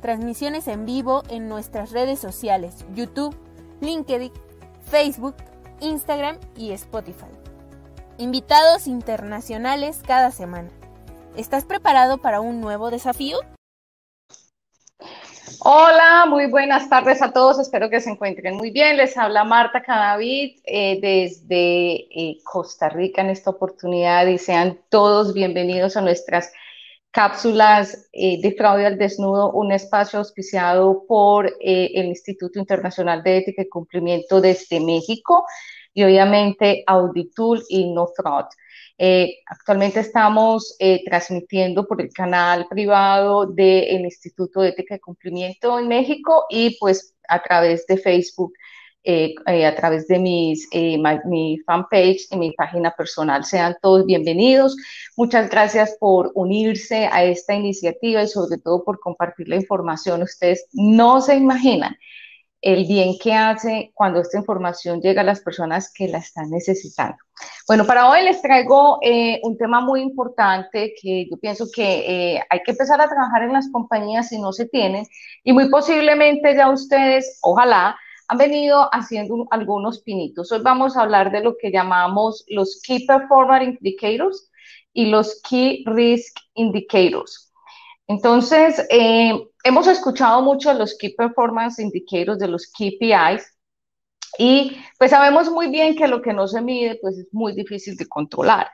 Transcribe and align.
transmisiones 0.00 0.68
en 0.68 0.86
vivo 0.86 1.22
en 1.30 1.48
nuestras 1.48 1.92
redes 1.92 2.18
sociales, 2.18 2.84
YouTube, 2.94 3.36
LinkedIn, 3.80 4.32
Facebook, 4.84 5.36
Instagram 5.80 6.38
y 6.56 6.72
Spotify. 6.72 7.30
Invitados 8.18 8.86
internacionales 8.86 10.02
cada 10.06 10.30
semana. 10.30 10.70
¿Estás 11.36 11.64
preparado 11.64 12.18
para 12.18 12.40
un 12.40 12.60
nuevo 12.60 12.90
desafío? 12.90 13.38
Hola, 15.62 16.24
muy 16.26 16.46
buenas 16.46 16.88
tardes 16.88 17.20
a 17.20 17.32
todos. 17.32 17.58
Espero 17.58 17.90
que 17.90 18.00
se 18.00 18.10
encuentren 18.10 18.56
muy 18.56 18.70
bien. 18.70 18.96
Les 18.96 19.16
habla 19.16 19.44
Marta 19.44 19.82
Cadavid 19.82 20.58
eh, 20.64 20.98
desde 21.00 22.06
eh, 22.10 22.38
Costa 22.44 22.88
Rica 22.88 23.20
en 23.20 23.30
esta 23.30 23.50
oportunidad 23.50 24.26
y 24.26 24.38
sean 24.38 24.78
todos 24.88 25.34
bienvenidos 25.34 25.96
a 25.96 26.00
nuestras 26.00 26.50
cápsulas 27.10 28.08
eh, 28.12 28.40
de 28.40 28.52
fraude 28.52 28.86
al 28.86 28.98
desnudo, 28.98 29.52
un 29.52 29.72
espacio 29.72 30.18
auspiciado 30.20 31.04
por 31.06 31.46
eh, 31.60 31.90
el 31.94 32.06
Instituto 32.06 32.58
Internacional 32.58 33.22
de 33.22 33.38
Ética 33.38 33.62
y 33.62 33.68
Cumplimiento 33.68 34.40
desde 34.40 34.80
México 34.80 35.44
y 35.92 36.04
obviamente 36.04 36.84
Auditul 36.86 37.62
y 37.68 37.92
No 37.92 38.08
Fraud. 38.16 38.46
Eh, 38.96 39.38
actualmente 39.46 40.00
estamos 40.00 40.76
transmitiendo 41.06 41.86
por 41.86 42.02
el 42.02 42.12
canal 42.12 42.66
privado 42.68 43.46
del 43.46 44.02
Instituto 44.02 44.60
de 44.60 44.68
Ética 44.68 44.96
y 44.96 45.00
Cumplimiento 45.00 45.78
en 45.78 45.88
México 45.88 46.44
y 46.50 46.76
pues 46.78 47.16
a 47.28 47.42
través 47.42 47.86
de 47.86 47.96
Facebook 47.96 48.52
eh, 49.02 49.34
eh, 49.46 49.64
a 49.64 49.74
través 49.74 50.06
de 50.08 50.18
mis, 50.18 50.68
eh, 50.72 50.98
mi 51.24 51.58
fanpage 51.64 52.26
y 52.30 52.36
mi 52.36 52.52
página 52.52 52.90
personal. 52.90 53.46
Sean 53.46 53.74
todos 53.80 54.04
bienvenidos. 54.04 54.76
Muchas 55.16 55.48
gracias 55.48 55.96
por 55.98 56.30
unirse 56.34 57.08
a 57.10 57.24
esta 57.24 57.54
iniciativa 57.54 58.22
y 58.22 58.28
sobre 58.28 58.58
todo 58.58 58.84
por 58.84 59.00
compartir 59.00 59.48
la 59.48 59.56
información. 59.56 60.22
Ustedes 60.22 60.66
no 60.74 61.22
se 61.22 61.34
imaginan 61.34 61.96
el 62.60 62.84
bien 62.84 63.14
que 63.18 63.32
hace 63.32 63.90
cuando 63.94 64.20
esta 64.20 64.36
información 64.36 65.00
llega 65.00 65.22
a 65.22 65.24
las 65.24 65.40
personas 65.40 65.90
que 65.94 66.06
la 66.06 66.18
están 66.18 66.50
necesitando. 66.50 67.16
Bueno, 67.66 67.86
para 67.86 68.10
hoy 68.10 68.22
les 68.22 68.42
traigo 68.42 68.98
un 69.42 69.56
tema 69.56 69.80
muy 69.80 70.02
importante 70.02 70.92
que 71.00 71.26
yo 71.30 71.38
pienso 71.38 71.68
que 71.74 72.38
hay 72.50 72.62
que 72.62 72.72
empezar 72.72 73.00
a 73.00 73.08
trabajar 73.08 73.44
en 73.44 73.54
las 73.54 73.70
compañías 73.72 74.28
si 74.28 74.38
no 74.38 74.52
se 74.52 74.66
tienen 74.66 75.06
y 75.42 75.54
muy 75.54 75.70
posiblemente 75.70 76.54
ya 76.54 76.68
ustedes, 76.68 77.38
ojalá, 77.40 77.96
han 78.30 78.38
venido 78.38 78.88
haciendo 78.92 79.48
algunos 79.50 80.02
pinitos. 80.02 80.52
Hoy 80.52 80.60
vamos 80.62 80.96
a 80.96 81.02
hablar 81.02 81.32
de 81.32 81.42
lo 81.42 81.56
que 81.56 81.72
llamamos 81.72 82.44
los 82.46 82.80
Key 82.86 83.04
Performance 83.04 83.76
Indicators 83.80 84.52
y 84.92 85.06
los 85.06 85.42
Key 85.42 85.82
Risk 85.84 86.36
Indicators. 86.54 87.52
Entonces, 88.06 88.86
eh, 88.88 89.32
hemos 89.64 89.88
escuchado 89.88 90.42
mucho 90.42 90.72
los 90.74 90.96
Key 90.96 91.16
Performance 91.16 91.82
Indicators, 91.82 92.38
de 92.38 92.46
los 92.46 92.68
KPIs, 92.68 93.52
y 94.38 94.76
pues 94.98 95.10
sabemos 95.10 95.50
muy 95.50 95.68
bien 95.68 95.96
que 95.96 96.08
lo 96.08 96.22
que 96.22 96.32
no 96.32 96.46
se 96.46 96.60
mide, 96.60 96.98
pues 97.00 97.18
es 97.18 97.28
muy 97.32 97.54
difícil 97.54 97.96
de 97.96 98.06
controlar. 98.06 98.68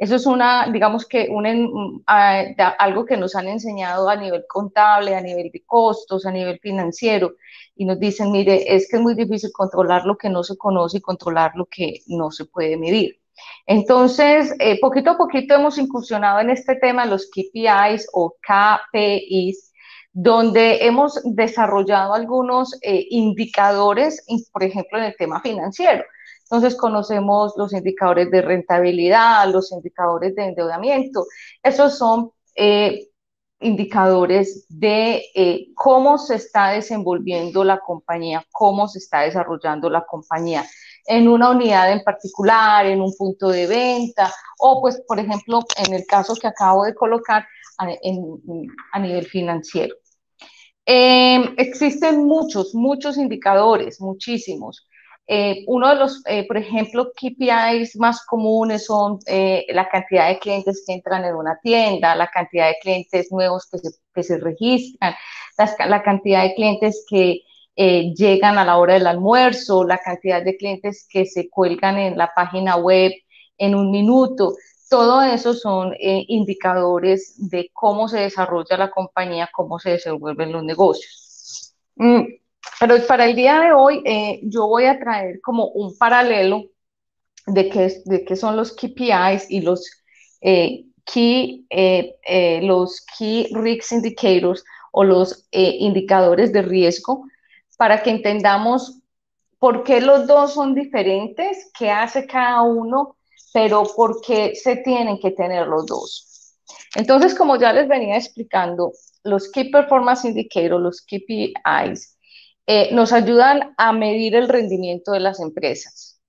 Eso 0.00 0.16
es 0.16 0.24
una, 0.24 0.70
digamos 0.72 1.06
que 1.06 1.28
un, 1.30 2.02
algo 2.06 3.04
que 3.04 3.18
nos 3.18 3.36
han 3.36 3.48
enseñado 3.48 4.08
a 4.08 4.16
nivel 4.16 4.44
contable, 4.48 5.14
a 5.14 5.20
nivel 5.20 5.50
de 5.52 5.62
costos, 5.66 6.24
a 6.24 6.32
nivel 6.32 6.58
financiero, 6.58 7.34
y 7.76 7.84
nos 7.84 8.00
dicen, 8.00 8.32
mire, 8.32 8.74
es 8.74 8.88
que 8.88 8.96
es 8.96 9.02
muy 9.02 9.14
difícil 9.14 9.50
controlar 9.52 10.06
lo 10.06 10.16
que 10.16 10.30
no 10.30 10.42
se 10.42 10.56
conoce 10.56 10.98
y 10.98 11.02
controlar 11.02 11.52
lo 11.54 11.66
que 11.66 12.00
no 12.06 12.30
se 12.30 12.46
puede 12.46 12.78
medir. 12.78 13.20
Entonces, 13.66 14.54
eh, 14.58 14.80
poquito 14.80 15.10
a 15.10 15.18
poquito 15.18 15.54
hemos 15.54 15.76
incursionado 15.76 16.40
en 16.40 16.50
este 16.50 16.76
tema, 16.76 17.04
los 17.04 17.30
KPIs 17.30 18.08
o 18.12 18.36
KPIs, 18.40 19.69
donde 20.12 20.84
hemos 20.86 21.20
desarrollado 21.24 22.14
algunos 22.14 22.76
eh, 22.82 23.06
indicadores, 23.10 24.24
por 24.52 24.64
ejemplo, 24.64 24.98
en 24.98 25.04
el 25.04 25.16
tema 25.16 25.40
financiero. 25.40 26.04
Entonces 26.42 26.76
conocemos 26.76 27.54
los 27.56 27.72
indicadores 27.72 28.30
de 28.30 28.42
rentabilidad, 28.42 29.48
los 29.52 29.70
indicadores 29.70 30.34
de 30.34 30.46
endeudamiento. 30.46 31.24
Esos 31.62 31.96
son 31.96 32.32
eh, 32.56 33.06
indicadores 33.60 34.66
de 34.68 35.22
eh, 35.34 35.68
cómo 35.74 36.18
se 36.18 36.36
está 36.36 36.70
desenvolviendo 36.70 37.62
la 37.62 37.78
compañía, 37.78 38.44
cómo 38.50 38.88
se 38.88 38.98
está 38.98 39.20
desarrollando 39.20 39.88
la 39.88 40.04
compañía 40.04 40.64
en 41.06 41.28
una 41.28 41.50
unidad 41.50 41.92
en 41.92 42.02
particular, 42.02 42.86
en 42.86 43.00
un 43.00 43.14
punto 43.16 43.48
de 43.48 43.66
venta, 43.66 44.32
o 44.58 44.80
pues, 44.80 45.02
por 45.06 45.18
ejemplo, 45.18 45.60
en 45.76 45.94
el 45.94 46.06
caso 46.06 46.34
que 46.34 46.46
acabo 46.46 46.84
de 46.84 46.94
colocar 46.94 47.46
a, 47.78 48.98
nivel 48.98 49.26
financiero. 49.26 49.96
Eh, 50.86 51.54
existen 51.58 52.24
muchos, 52.24 52.74
muchos 52.74 53.16
indicadores, 53.16 54.00
muchísimos. 54.00 54.86
Eh, 55.32 55.62
uno 55.68 55.88
de 55.90 55.94
los, 55.94 56.22
eh, 56.26 56.44
por 56.48 56.56
ejemplo, 56.56 57.12
KPIs 57.14 57.96
más 57.98 58.26
comunes 58.26 58.86
son 58.86 59.20
eh, 59.26 59.64
la 59.68 59.88
cantidad 59.88 60.26
de 60.26 60.40
clientes 60.40 60.82
que 60.84 60.92
entran 60.94 61.24
en 61.24 61.36
una 61.36 61.56
tienda, 61.62 62.16
la 62.16 62.26
cantidad 62.26 62.66
de 62.66 62.78
clientes 62.82 63.30
nuevos 63.30 63.68
que 64.12 64.22
se 64.24 64.38
registran, 64.38 65.14
la 65.86 66.02
cantidad 66.02 66.42
de 66.42 66.54
clientes 66.54 67.04
que 67.08 67.42
llegan 67.76 68.58
a 68.58 68.64
la 68.64 68.76
hora 68.76 68.94
del 68.94 69.06
almuerzo, 69.06 69.84
la 69.84 69.98
cantidad 69.98 70.42
de 70.42 70.56
clientes 70.56 71.06
que 71.08 71.24
se 71.24 71.48
cuelgan 71.48 71.96
en 71.98 72.18
la 72.18 72.32
página 72.34 72.76
web 72.76 73.12
en 73.56 73.76
un 73.76 73.92
minuto. 73.92 74.56
Todo 74.90 75.22
eso 75.22 75.54
son 75.54 75.94
indicadores 75.98 77.34
de 77.48 77.70
cómo 77.72 78.08
se 78.08 78.18
desarrolla 78.18 78.76
la 78.76 78.90
compañía, 78.90 79.48
cómo 79.52 79.78
se 79.78 79.90
desenvuelven 79.90 80.52
los 80.52 80.64
negocios. 80.64 81.76
Mm, 81.94 82.24
pero 82.80 82.96
para 83.06 83.26
el 83.26 83.36
día 83.36 83.60
de 83.60 83.72
hoy 83.72 84.02
eh, 84.04 84.40
yo 84.42 84.66
voy 84.66 84.86
a 84.86 84.98
traer 84.98 85.40
como 85.42 85.66
un 85.68 85.96
paralelo 85.96 86.64
de 87.46 87.68
qué, 87.68 88.36
son 88.36 88.56
los 88.56 88.72
KPIs 88.72 89.50
y 89.50 89.60
los, 89.60 90.02
eh, 90.40 90.86
key, 91.04 91.66
eh, 91.70 92.60
los 92.62 93.04
Key 93.16 93.48
Risk 93.52 93.92
Indicators 93.92 94.64
o 94.92 95.04
los 95.04 95.46
indicadores 95.52 96.52
de 96.52 96.62
riesgo 96.62 97.24
para 97.76 98.02
que 98.02 98.10
entendamos 98.10 98.98
por 99.58 99.84
qué 99.84 100.00
los 100.00 100.26
dos 100.26 100.54
son 100.54 100.74
diferentes, 100.74 101.70
qué 101.78 101.90
hace 101.90 102.26
cada 102.26 102.62
uno, 102.62 103.16
pero 103.52 103.84
por 103.96 104.20
qué 104.20 104.54
se 104.54 104.76
tienen 104.76 105.18
que 105.18 105.32
tener 105.32 105.66
los 105.66 105.86
dos. 105.86 106.56
Entonces, 106.94 107.34
como 107.34 107.56
ya 107.56 107.72
les 107.72 107.88
venía 107.88 108.16
explicando, 108.16 108.92
los 109.24 109.50
Key 109.50 109.70
Performance 109.70 110.24
Indicators, 110.24 110.82
los 110.82 111.02
KPIs, 111.02 112.18
eh, 112.66 112.94
nos 112.94 113.12
ayudan 113.12 113.74
a 113.76 113.92
medir 113.92 114.34
el 114.34 114.48
rendimiento 114.48 115.12
de 115.12 115.20
las 115.20 115.40
empresas. 115.40 116.20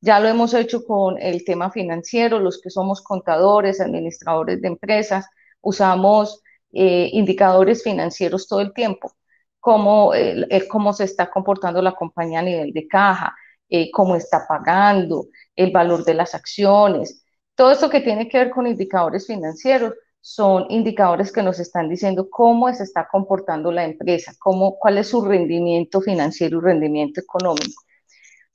Ya 0.00 0.20
lo 0.20 0.28
hemos 0.28 0.54
hecho 0.54 0.84
con 0.84 1.20
el 1.20 1.44
tema 1.44 1.70
financiero, 1.70 2.38
los 2.40 2.60
que 2.60 2.70
somos 2.70 3.02
contadores, 3.02 3.80
administradores 3.80 4.60
de 4.60 4.68
empresas, 4.68 5.26
usamos 5.60 6.42
eh, 6.72 7.10
indicadores 7.12 7.82
financieros 7.82 8.48
todo 8.48 8.60
el 8.60 8.72
tiempo, 8.72 9.12
cómo, 9.60 10.12
cómo 10.68 10.92
se 10.92 11.04
está 11.04 11.30
comportando 11.30 11.80
la 11.82 11.92
compañía 11.92 12.40
a 12.40 12.42
nivel 12.42 12.72
de 12.72 12.86
caja, 12.88 13.34
eh, 13.68 13.90
cómo 13.90 14.16
está 14.16 14.46
pagando, 14.48 15.26
el 15.58 15.72
valor 15.72 16.04
de 16.04 16.14
las 16.14 16.34
acciones, 16.34 17.24
todo 17.56 17.72
esto 17.72 17.90
que 17.90 18.00
tiene 18.00 18.28
que 18.28 18.38
ver 18.38 18.50
con 18.50 18.68
indicadores 18.68 19.26
financieros 19.26 19.94
son 20.20 20.66
indicadores 20.68 21.32
que 21.32 21.42
nos 21.42 21.58
están 21.58 21.88
diciendo 21.88 22.28
cómo 22.30 22.72
se 22.72 22.84
está 22.84 23.08
comportando 23.10 23.72
la 23.72 23.84
empresa, 23.84 24.32
cómo, 24.38 24.78
cuál 24.78 24.98
es 24.98 25.08
su 25.08 25.24
rendimiento 25.24 26.00
financiero 26.00 26.58
y 26.58 26.62
rendimiento 26.62 27.20
económico. 27.20 27.82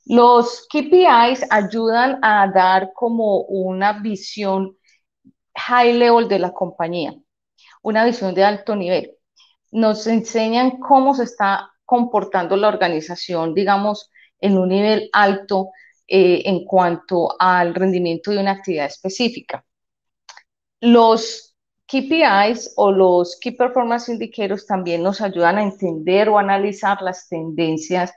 Los 0.06 0.66
KPIs 0.70 1.46
ayudan 1.50 2.20
a 2.22 2.48
dar 2.48 2.92
como 2.94 3.42
una 3.42 4.00
visión 4.00 4.78
high 5.56 5.94
level 5.94 6.30
de 6.30 6.40
la 6.40 6.54
compañía, 6.54 7.14
una 7.82 8.06
visión 8.06 8.34
de 8.34 8.46
alto 8.46 8.78
nivel. 8.78 9.12
Nos 9.72 10.08
enseñan 10.08 10.80
cómo 10.80 11.14
se 11.16 11.24
está 11.24 11.70
comportando 11.84 12.56
la 12.56 12.70
organización, 12.70 13.54
digamos, 13.54 14.10
en 14.40 14.58
un 14.58 14.70
nivel 14.70 15.10
alto 15.12 15.72
eh, 16.08 16.42
en 16.46 16.66
cuanto 16.66 17.36
al 17.40 17.74
rendimiento 17.74 18.32
de 18.32 18.40
una 18.40 18.52
actividad 18.52 18.88
específica. 18.88 19.66
Los 20.82 21.56
KPIs 21.88 22.74
o 22.76 22.92
los 22.92 23.38
Key 23.40 23.54
Performance 23.54 24.10
Indicators 24.10 24.66
también 24.66 25.04
nos 25.04 25.22
ayudan 25.22 25.58
a 25.58 25.64
entender 25.64 26.28
o 26.30 26.38
analizar 26.38 27.02
las 27.02 27.28
tendencias 27.30 28.12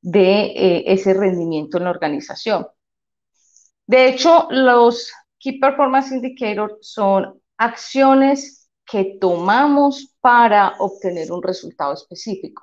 de 0.00 0.42
eh, 0.42 0.84
ese 0.86 1.14
rendimiento 1.14 1.78
en 1.78 1.84
la 1.84 1.90
organización. 1.90 2.66
De 3.86 4.08
hecho, 4.08 4.46
los 4.50 5.10
Key 5.38 5.58
Performance 5.58 6.12
Indicators 6.12 6.76
son 6.82 7.40
acciones 7.56 8.68
que 8.84 9.16
tomamos 9.20 10.14
para 10.20 10.74
obtener 10.78 11.32
un 11.32 11.42
resultado 11.42 11.94
específico. 11.94 12.62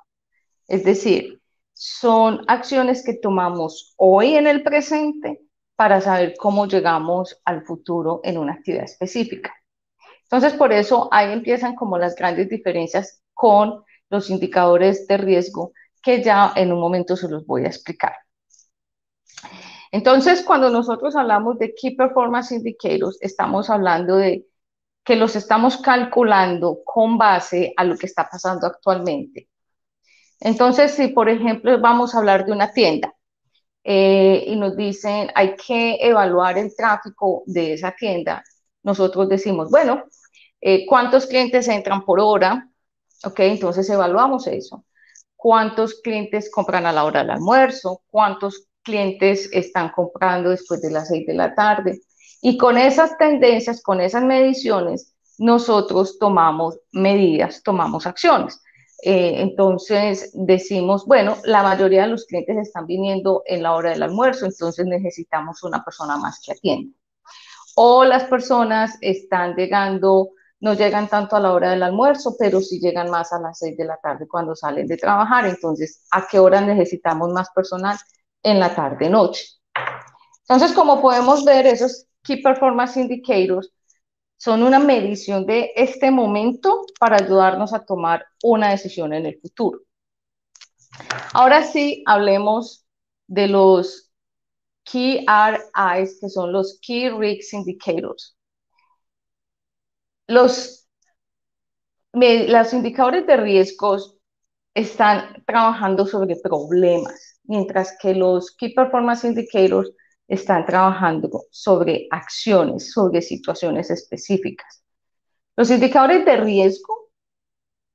Es 0.68 0.84
decir, 0.84 1.41
son 1.72 2.44
acciones 2.48 3.04
que 3.04 3.14
tomamos 3.14 3.94
hoy 3.96 4.34
en 4.34 4.46
el 4.46 4.62
presente 4.62 5.40
para 5.76 6.00
saber 6.00 6.34
cómo 6.38 6.66
llegamos 6.66 7.40
al 7.44 7.64
futuro 7.64 8.20
en 8.22 8.38
una 8.38 8.52
actividad 8.52 8.84
específica. 8.84 9.52
Entonces, 10.24 10.54
por 10.54 10.72
eso 10.72 11.08
ahí 11.10 11.32
empiezan 11.32 11.74
como 11.74 11.98
las 11.98 12.14
grandes 12.14 12.48
diferencias 12.48 13.22
con 13.34 13.84
los 14.08 14.30
indicadores 14.30 15.06
de 15.06 15.16
riesgo 15.16 15.72
que 16.02 16.22
ya 16.22 16.52
en 16.56 16.72
un 16.72 16.80
momento 16.80 17.16
se 17.16 17.28
los 17.28 17.46
voy 17.46 17.64
a 17.64 17.68
explicar. 17.68 18.14
Entonces, 19.90 20.42
cuando 20.42 20.70
nosotros 20.70 21.16
hablamos 21.16 21.58
de 21.58 21.74
Key 21.74 21.96
Performance 21.96 22.52
Indicators, 22.52 23.18
estamos 23.20 23.68
hablando 23.68 24.16
de 24.16 24.46
que 25.04 25.16
los 25.16 25.36
estamos 25.36 25.76
calculando 25.78 26.78
con 26.84 27.18
base 27.18 27.74
a 27.76 27.84
lo 27.84 27.96
que 27.96 28.06
está 28.06 28.28
pasando 28.28 28.66
actualmente. 28.66 29.48
Entonces, 30.44 30.92
si 30.92 31.08
por 31.08 31.28
ejemplo 31.28 31.80
vamos 31.80 32.14
a 32.14 32.18
hablar 32.18 32.44
de 32.44 32.52
una 32.52 32.72
tienda 32.72 33.14
eh, 33.84 34.44
y 34.46 34.56
nos 34.56 34.76
dicen 34.76 35.30
hay 35.34 35.54
que 35.56 35.98
evaluar 36.00 36.58
el 36.58 36.74
tráfico 36.74 37.44
de 37.46 37.74
esa 37.74 37.92
tienda, 37.92 38.42
nosotros 38.82 39.28
decimos, 39.28 39.70
bueno, 39.70 40.04
eh, 40.60 40.84
¿cuántos 40.86 41.26
clientes 41.26 41.68
entran 41.68 42.04
por 42.04 42.18
hora? 42.18 42.68
Ok, 43.24 43.38
entonces 43.40 43.88
evaluamos 43.88 44.48
eso. 44.48 44.84
¿Cuántos 45.36 46.00
clientes 46.00 46.50
compran 46.50 46.86
a 46.86 46.92
la 46.92 47.04
hora 47.04 47.20
del 47.20 47.30
almuerzo? 47.30 48.02
¿Cuántos 48.10 48.66
clientes 48.82 49.48
están 49.52 49.90
comprando 49.90 50.50
después 50.50 50.82
de 50.82 50.90
las 50.90 51.08
seis 51.08 51.24
de 51.26 51.34
la 51.34 51.54
tarde? 51.54 52.00
Y 52.40 52.56
con 52.58 52.78
esas 52.78 53.16
tendencias, 53.16 53.80
con 53.80 54.00
esas 54.00 54.24
mediciones, 54.24 55.14
nosotros 55.38 56.18
tomamos 56.18 56.78
medidas, 56.90 57.62
tomamos 57.62 58.06
acciones. 58.06 58.60
Eh, 59.04 59.42
entonces 59.42 60.30
decimos, 60.32 61.04
bueno, 61.06 61.36
la 61.42 61.64
mayoría 61.64 62.02
de 62.02 62.08
los 62.08 62.24
clientes 62.24 62.56
están 62.56 62.86
viniendo 62.86 63.42
en 63.46 63.64
la 63.64 63.74
hora 63.74 63.90
del 63.90 64.04
almuerzo, 64.04 64.46
entonces 64.46 64.86
necesitamos 64.86 65.64
una 65.64 65.84
persona 65.84 66.16
más 66.16 66.40
que 66.40 66.52
atienda. 66.52 66.96
O 67.74 68.04
las 68.04 68.24
personas 68.24 68.96
están 69.00 69.56
llegando, 69.56 70.30
no 70.60 70.74
llegan 70.74 71.08
tanto 71.08 71.34
a 71.34 71.40
la 71.40 71.52
hora 71.52 71.70
del 71.70 71.82
almuerzo, 71.82 72.36
pero 72.38 72.60
sí 72.60 72.78
llegan 72.78 73.10
más 73.10 73.32
a 73.32 73.40
las 73.40 73.58
seis 73.58 73.76
de 73.76 73.86
la 73.86 73.96
tarde 73.96 74.28
cuando 74.28 74.54
salen 74.54 74.86
de 74.86 74.96
trabajar. 74.96 75.46
Entonces, 75.46 76.06
¿a 76.12 76.28
qué 76.28 76.38
hora 76.38 76.60
necesitamos 76.60 77.32
más 77.32 77.50
personal? 77.50 77.98
En 78.44 78.60
la 78.60 78.72
tarde-noche. 78.72 79.46
Entonces, 80.42 80.72
como 80.76 81.02
podemos 81.02 81.44
ver, 81.44 81.66
esos 81.66 82.06
Key 82.22 82.40
Performance 82.40 82.96
Indicators 82.96 83.72
son 84.42 84.64
una 84.64 84.80
medición 84.80 85.46
de 85.46 85.70
este 85.76 86.10
momento 86.10 86.84
para 86.98 87.18
ayudarnos 87.18 87.72
a 87.72 87.84
tomar 87.84 88.26
una 88.42 88.70
decisión 88.70 89.12
en 89.12 89.24
el 89.26 89.40
futuro. 89.40 89.82
Ahora 91.32 91.62
sí, 91.62 92.02
hablemos 92.06 92.84
de 93.28 93.46
los 93.46 94.10
Key 94.82 95.24
RIs, 95.28 96.18
que 96.20 96.28
son 96.28 96.52
los 96.52 96.80
Key 96.82 97.10
Risk 97.10 97.52
Indicators. 97.52 98.36
Los, 100.26 100.88
los 102.12 102.72
indicadores 102.72 103.24
de 103.28 103.36
riesgos 103.36 104.16
están 104.74 105.44
trabajando 105.46 106.04
sobre 106.04 106.34
problemas, 106.34 107.38
mientras 107.44 107.96
que 108.02 108.12
los 108.12 108.50
Key 108.56 108.74
Performance 108.74 109.22
Indicators 109.22 109.92
están 110.28 110.64
trabajando 110.64 111.44
sobre 111.50 112.06
acciones, 112.10 112.92
sobre 112.92 113.22
situaciones 113.22 113.90
específicas. 113.90 114.82
Los 115.56 115.70
indicadores 115.70 116.24
de 116.24 116.36
riesgo 116.36 117.10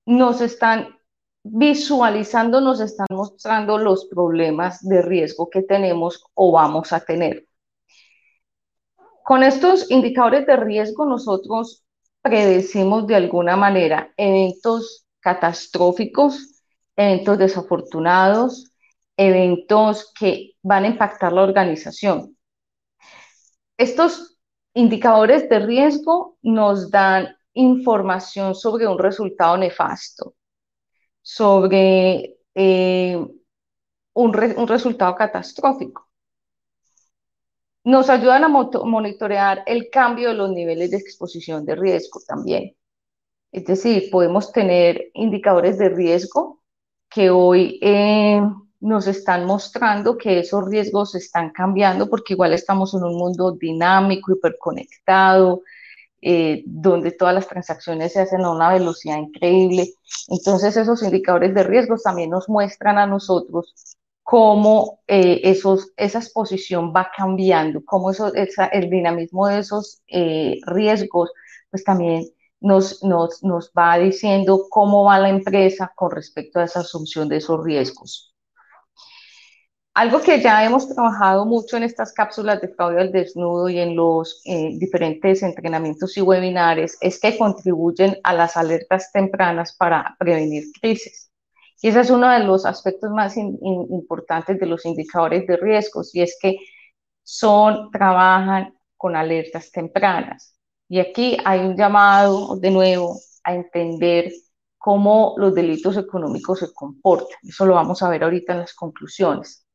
nos 0.06 0.42
están 0.42 0.98
visualizando, 1.44 2.62
nos 2.62 2.80
están 2.80 3.08
mostrando 3.12 3.78
los 3.78 4.06
problemas 4.06 4.82
de 4.88 5.02
riesgo 5.02 5.50
que 5.50 5.64
tenemos 5.64 6.24
o 6.34 6.52
vamos 6.52 6.94
a 6.94 7.00
tener. 7.00 7.48
Con 9.24 9.44
estos 9.44 9.90
indicadores 9.92 10.46
de 10.46 10.56
riesgo 10.56 11.06
nosotros 11.06 11.84
predecimos 12.22 13.08
de 13.08 13.16
alguna 13.16 13.56
manera 13.56 14.14
eventos 14.18 15.06
catastróficos, 15.20 16.62
eventos 16.96 17.38
desafortunados, 17.38 18.72
eventos 19.18 20.14
que 20.18 20.54
van 20.68 20.84
a 20.84 20.88
impactar 20.88 21.32
la 21.32 21.44
organización. 21.44 22.38
Estos 23.78 24.38
indicadores 24.74 25.48
de 25.50 25.60
riesgo 25.60 26.38
nos 26.42 26.92
dan 26.92 27.36
información 27.54 28.54
sobre 28.54 28.88
un 28.88 29.00
resultado 29.00 29.58
nefasto, 29.58 30.36
sobre 31.22 32.38
eh, 32.54 33.18
un, 34.14 34.34
resultado 34.34 35.16
catastrófico. 35.16 36.08
Nos 37.84 38.10
ayudan 38.10 38.44
a 38.44 38.50
monitorear 38.50 39.64
el 39.66 39.90
cambio 39.90 40.30
de 40.30 40.36
los 40.36 40.52
niveles 40.52 40.92
de 40.92 40.98
exposición 40.98 41.66
de 41.66 41.76
riesgo 41.76 42.20
también. 42.28 42.76
Es 43.52 43.66
decir, 43.66 44.10
podemos 44.12 44.52
tener 44.52 45.10
indicadores 45.14 45.78
de 45.78 45.90
riesgo 45.90 46.62
que 47.10 47.30
hoy 47.30 47.80
eh, 47.82 48.42
nos 48.80 49.08
están 49.08 49.46
mostrando 49.46 50.18
que 50.18 50.40
esos 50.40 50.68
riesgos 50.70 51.16
están 51.16 51.52
cambiando 51.52 52.10
porque 52.10 52.34
igual 52.34 52.54
estamos 52.54 52.94
en 52.94 53.04
un 53.04 53.18
mundo 53.18 53.52
dinámico, 53.54 54.34
hiperconectado, 54.34 55.64
eh, 56.22 56.64
donde 56.66 57.12
todas 57.12 57.34
las 57.36 57.48
transacciones 57.48 58.14
se 58.14 58.22
hacen 58.22 58.42
a 58.42 58.52
una 58.52 58.74
velocidad 58.74 59.18
increíble. 59.18 59.94
Entonces 60.30 60.78
esos 60.78 61.04
indicadores 61.04 61.54
de 61.54 61.64
riesgos 61.64 62.04
también 62.04 62.30
nos 62.30 62.50
muestran 62.50 62.98
a 62.98 63.08
nosotros 63.08 63.74
cómo 64.24 65.00
eh, 65.08 65.42
esa 65.96 66.20
exposición 66.20 66.94
va 66.96 67.10
cambiando, 67.16 67.84
cómo 67.86 68.12
eso, 68.12 68.32
el 68.34 68.90
dinamismo 68.90 69.48
de 69.48 69.60
esos 69.60 70.02
eh, 70.08 70.60
riesgos, 70.66 71.32
pues 71.70 71.84
también 71.84 72.28
nos, 72.60 73.04
nos, 73.04 73.44
nos 73.44 73.72
va 73.78 73.98
diciendo 73.98 74.66
cómo 74.70 75.06
va 75.06 75.20
la 75.20 75.30
empresa 75.30 75.94
con 75.96 76.12
respecto 76.12 76.60
a 76.60 76.66
esa 76.66 76.82
asunción 76.82 77.30
de 77.30 77.38
esos 77.38 77.64
riesgos. 77.64 78.34
Algo 79.98 80.22
que 80.22 80.40
ya 80.40 80.64
hemos 80.64 80.88
trabajado 80.88 81.44
mucho 81.48 81.76
en 81.76 81.82
estas 81.82 82.14
cápsulas 82.14 82.62
de 82.62 82.68
fraude 82.68 83.02
al 83.02 83.12
desnudo 83.12 83.68
y 83.68 83.80
en 83.80 83.96
los 83.96 84.44
eh, 84.46 84.78
diferentes 84.78 85.42
entrenamientos 85.42 86.16
y 86.18 86.22
webinares 86.22 87.00
es 87.02 87.20
que 87.20 87.36
contribuyen 87.36 88.16
a 88.24 88.36
las 88.36 88.58
alertas 88.58 89.12
tempranas 89.12 89.76
para 89.76 90.16
prevenir 90.20 90.66
crisis. 90.80 91.32
Y 91.82 91.88
ese 91.88 92.02
es 92.02 92.12
uno 92.12 92.30
de 92.30 92.42
los 92.42 92.68
aspectos 92.68 93.10
más 93.10 93.38
importantes 93.38 94.60
de 94.60 94.68
los 94.68 94.86
indicadores 94.86 95.48
de 95.48 95.58
riesgos 95.58 96.14
y 96.14 96.22
es 96.22 96.38
que 96.40 96.58
son, 97.24 97.90
trabajan 97.90 98.78
con 98.98 99.16
alertas 99.16 99.72
tempranas. 99.72 100.60
Y 100.88 101.00
aquí 101.00 101.38
hay 101.44 101.62
un 101.62 101.76
llamado 101.76 102.56
de 102.58 102.70
nuevo 102.70 103.20
a 103.44 103.56
entender 103.56 104.32
cómo 104.78 105.34
los 105.38 105.56
delitos 105.56 105.98
económicos 105.98 106.60
se 106.60 106.72
comportan. 106.72 107.40
Eso 107.42 107.66
lo 107.66 107.74
vamos 107.74 108.04
a 108.04 108.10
ver 108.10 108.24
ahorita 108.24 108.54
en 108.54 108.60
las 108.60 108.76
conclusiones. 108.76 109.67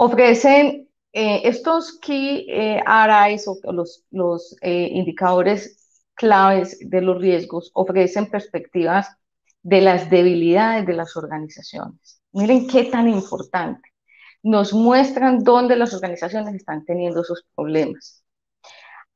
Ofrecen 0.00 0.88
eh, 1.12 1.40
estos 1.42 1.98
key 1.98 2.46
eh, 2.48 2.80
RIs 2.86 3.48
o 3.48 3.58
los, 3.72 4.04
los 4.12 4.56
eh, 4.60 4.90
indicadores 4.92 6.04
claves 6.14 6.78
de 6.80 7.00
los 7.00 7.20
riesgos, 7.20 7.72
ofrecen 7.74 8.30
perspectivas 8.30 9.08
de 9.60 9.80
las 9.80 10.08
debilidades 10.08 10.86
de 10.86 10.92
las 10.92 11.16
organizaciones. 11.16 12.20
Miren 12.30 12.68
qué 12.68 12.84
tan 12.84 13.08
importante. 13.08 13.88
Nos 14.44 14.72
muestran 14.72 15.42
dónde 15.42 15.74
las 15.74 15.92
organizaciones 15.92 16.54
están 16.54 16.84
teniendo 16.84 17.22
esos 17.22 17.44
problemas. 17.56 18.22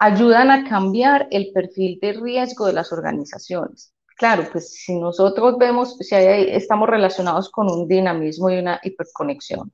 Ayudan 0.01 0.51
a 0.51 0.69
cambiar 0.69 1.29
el 1.31 1.53
perfil 1.53 2.01
de 2.03 2.15
riesgo 2.15 2.67
de 2.67 2.73
las 2.73 2.93
organizaciones. 2.93 3.95
Claro, 4.17 4.49
pues 4.51 4.75
si 4.75 4.99
nosotros 4.99 5.59
vemos, 5.59 5.97
si 5.99 6.17
estamos 6.17 6.89
relacionados 6.89 7.51
con 7.51 7.71
un 7.71 7.87
dinamismo 7.87 8.51
y 8.51 8.59
una 8.59 8.81
hiperconexión, 8.83 9.73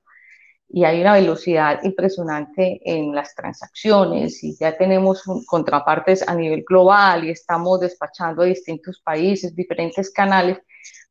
y 0.69 0.85
hay 0.85 1.01
una 1.01 1.15
velocidad 1.15 1.81
impresionante 1.83 2.81
en 2.85 3.15
las 3.15 3.35
transacciones 3.35 4.43
y 4.45 4.57
ya 4.57 4.77
tenemos 4.77 5.23
contrapartes 5.47 6.29
a 6.29 6.35
nivel 6.35 6.63
global 6.69 7.25
y 7.25 7.31
estamos 7.31 7.81
despachando 7.81 8.43
a 8.43 8.47
distintos 8.47 9.01
países, 9.03 9.57
diferentes 9.57 10.11
canales, 10.11 10.59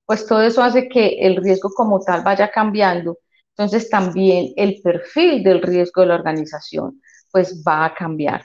pues 0.05 0.25
todo 0.27 0.41
eso 0.41 0.61
hace 0.63 0.87
que 0.87 1.17
el 1.19 1.37
riesgo 1.37 1.69
como 1.75 1.99
tal 1.99 2.23
vaya 2.23 2.51
cambiando. 2.51 3.19
Entonces 3.49 3.89
también 3.89 4.53
el 4.55 4.81
perfil 4.81 5.43
del 5.43 5.61
riesgo 5.61 6.01
de 6.01 6.07
la 6.07 6.15
organización 6.15 7.01
pues 7.31 7.63
va 7.67 7.85
a 7.85 7.93
cambiar. 7.93 8.43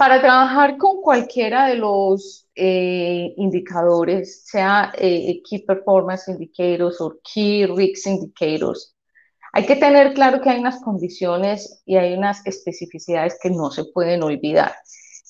Para 0.00 0.18
trabajar 0.22 0.78
con 0.78 1.02
cualquiera 1.02 1.66
de 1.66 1.74
los 1.74 2.48
eh, 2.54 3.34
indicadores, 3.36 4.46
sea 4.46 4.90
eh, 4.96 5.42
Key 5.46 5.58
Performance 5.66 6.26
Indicators 6.28 7.02
o 7.02 7.18
Key 7.22 7.66
Risk 7.66 8.06
Indicators, 8.06 8.96
hay 9.52 9.66
que 9.66 9.76
tener 9.76 10.14
claro 10.14 10.40
que 10.40 10.48
hay 10.48 10.58
unas 10.58 10.80
condiciones 10.80 11.82
y 11.84 11.96
hay 11.96 12.14
unas 12.14 12.40
especificidades 12.46 13.38
que 13.42 13.50
no 13.50 13.70
se 13.70 13.84
pueden 13.92 14.22
olvidar. 14.22 14.74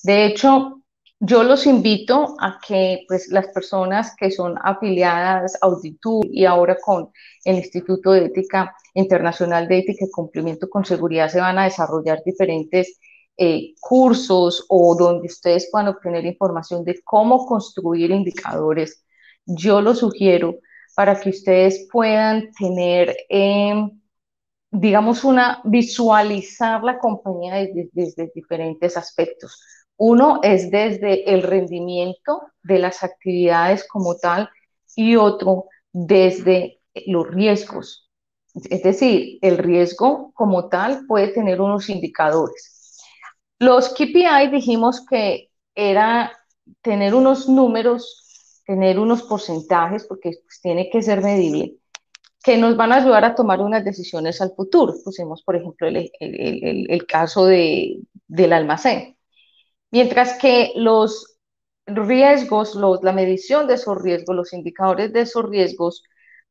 De 0.04 0.26
hecho, 0.26 0.80
yo 1.18 1.42
los 1.42 1.66
invito 1.66 2.36
a 2.38 2.60
que 2.64 3.06
pues, 3.08 3.26
las 3.26 3.48
personas 3.48 4.14
que 4.14 4.30
son 4.30 4.54
afiliadas 4.62 5.56
a 5.56 5.66
Auditur 5.66 6.24
y 6.30 6.44
ahora 6.44 6.76
con 6.80 7.10
el 7.44 7.56
Instituto 7.56 8.12
de 8.12 8.26
Ética 8.26 8.72
Internacional 8.94 9.66
de 9.66 9.78
Ética 9.78 10.04
y 10.04 10.10
Cumplimiento 10.12 10.70
con 10.70 10.84
Seguridad 10.84 11.28
se 11.28 11.40
van 11.40 11.58
a 11.58 11.64
desarrollar 11.64 12.22
diferentes 12.24 13.00
eh, 13.42 13.74
cursos 13.80 14.66
o 14.68 14.94
donde 14.94 15.26
ustedes 15.28 15.70
puedan 15.72 15.88
obtener 15.88 16.26
información 16.26 16.84
de 16.84 17.00
cómo 17.02 17.46
construir 17.46 18.10
indicadores, 18.10 19.02
yo 19.46 19.80
lo 19.80 19.94
sugiero 19.94 20.56
para 20.94 21.18
que 21.18 21.30
ustedes 21.30 21.88
puedan 21.90 22.52
tener, 22.52 23.16
em, 23.30 23.98
digamos, 24.70 25.24
una, 25.24 25.62
visualizar 25.64 26.84
la 26.84 26.98
compañía 26.98 27.54
desde, 27.54 27.88
desde 27.92 28.32
diferentes 28.34 28.96
aspectos. 28.98 29.58
Uno 29.96 30.40
es 30.42 30.70
desde 30.70 31.32
el 31.32 31.42
rendimiento 31.42 32.42
de 32.62 32.78
las 32.78 33.02
actividades 33.02 33.88
como 33.88 34.16
tal 34.16 34.50
y 34.94 35.16
otro 35.16 35.66
desde 35.92 36.80
los 37.06 37.26
riesgos. 37.28 38.10
Es 38.54 38.82
decir, 38.82 39.38
el 39.40 39.56
riesgo 39.56 40.30
como 40.34 40.68
tal 40.68 41.06
puede 41.06 41.28
tener 41.28 41.60
unos 41.62 41.88
indicadores. 41.88 42.79
Los 43.60 43.90
KPI 43.90 44.48
dijimos 44.50 45.04
que 45.06 45.50
era 45.74 46.32
tener 46.80 47.14
unos 47.14 47.46
números, 47.46 48.62
tener 48.64 48.98
unos 48.98 49.22
porcentajes, 49.24 50.06
porque 50.06 50.30
pues, 50.42 50.60
tiene 50.62 50.88
que 50.88 51.02
ser 51.02 51.22
medible, 51.22 51.76
que 52.42 52.56
nos 52.56 52.74
van 52.74 52.92
a 52.92 52.96
ayudar 52.96 53.22
a 53.26 53.34
tomar 53.34 53.60
unas 53.60 53.84
decisiones 53.84 54.40
al 54.40 54.54
futuro. 54.56 54.94
Pusimos, 55.04 55.42
por 55.42 55.56
ejemplo, 55.56 55.88
el, 55.88 57.06
caso 57.06 57.44
de, 57.44 58.00
del 58.26 58.54
almacén. 58.54 59.18
Mientras 59.90 60.38
que 60.38 60.72
los 60.76 61.36
riesgos, 61.86 62.74
los, 62.74 63.02
la 63.02 63.12
medición 63.12 63.66
de 63.66 63.74
esos 63.74 64.00
riesgos, 64.00 64.36
los 64.36 64.54
indicadores 64.54 65.12
de 65.12 65.20
esos 65.20 65.46
riesgos, 65.50 66.02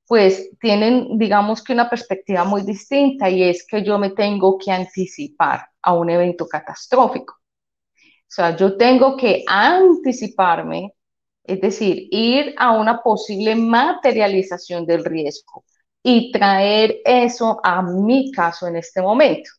pues 0.10 0.50
tienen, 0.60 1.20
digamos 1.20 1.64
que 1.64 1.72
una 1.72 1.88
perspectiva 1.88 2.44
muy 2.44 2.64
distinta 2.64 3.30
y 3.30 3.44
es 3.44 3.64
que 3.68 3.84
yo 3.84 4.00
me 4.00 4.10
tengo 4.10 4.58
que 4.58 4.72
anticipar 4.72 5.68
a 5.84 5.94
un 5.94 6.10
evento 6.10 6.48
catastrófico. 6.48 7.36
O 7.36 8.32
sea, 8.32 8.56
yo 8.56 8.76
tengo 8.76 9.16
que 9.16 9.44
anticiparme, 9.48 10.96
es 11.44 11.62
decir, 11.62 12.08
ir 12.10 12.56
a 12.58 12.72
una 12.76 13.04
posible 13.04 13.54
materialización 13.54 14.84
del 14.88 15.06
riesgo 15.06 15.64
y 16.02 16.32
traer 16.32 17.02
eso 17.06 17.60
a 17.64 17.84
mi 17.84 18.32
caso 18.32 18.66
en 18.68 18.78
este 18.78 19.04
momento. 19.04 19.52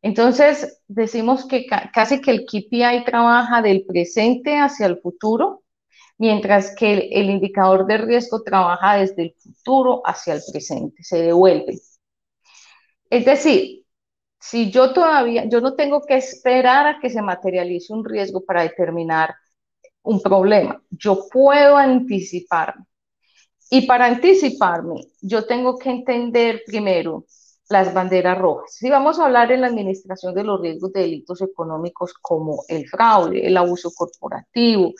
Entonces, 0.00 0.80
decimos 0.86 1.44
que 1.44 1.66
casi 1.92 2.20
que 2.20 2.30
el 2.30 2.46
KPI 2.46 3.04
trabaja 3.04 3.62
del 3.62 3.84
presente 3.84 4.58
hacia 4.58 4.86
el 4.86 5.00
futuro, 5.00 5.64
mientras 6.18 6.74
que 6.74 7.08
el, 7.12 7.30
indicador 7.30 7.86
de 7.86 7.98
riesgo 7.98 8.42
trabaja 8.42 8.96
desde 8.96 9.22
el 9.22 9.34
futuro 9.38 10.02
hacia 10.04 10.34
el 10.34 10.42
presente, 10.50 11.02
se 11.02 11.22
devuelve. 11.22 11.78
Es 13.10 13.24
decir, 13.24 13.84
si 14.38 14.70
yo 14.70 14.92
todavía, 14.92 15.46
yo 15.46 15.60
no 15.60 15.74
tengo 15.74 16.02
que 16.02 16.16
esperar 16.16 16.86
a 16.86 17.00
que 17.00 17.10
se 17.10 17.22
materialice 17.22 17.92
un 17.92 18.04
riesgo 18.04 18.44
para 18.44 18.62
determinar 18.62 19.34
un 20.02 20.20
problema, 20.20 20.80
yo 20.90 21.28
puedo 21.28 21.76
anticiparme. 21.76 22.84
Y 23.68 23.86
para 23.86 24.06
anticiparme, 24.06 25.00
yo 25.20 25.44
tengo 25.44 25.76
que 25.76 25.90
entender 25.90 26.62
primero 26.64 27.24
las 27.68 27.92
banderas 27.92 28.38
rojas. 28.38 28.72
Si 28.74 28.88
vamos 28.88 29.18
a 29.18 29.24
hablar 29.24 29.50
en 29.50 29.62
la 29.62 29.66
administración 29.66 30.34
de 30.34 30.44
los 30.44 30.60
riesgos 30.60 30.92
de 30.92 31.00
delitos 31.00 31.42
económicos 31.42 32.14
como 32.14 32.62
el 32.68 32.88
fraude, 32.88 33.44
el 33.44 33.56
abuso 33.56 33.90
corporativo, 33.92 34.92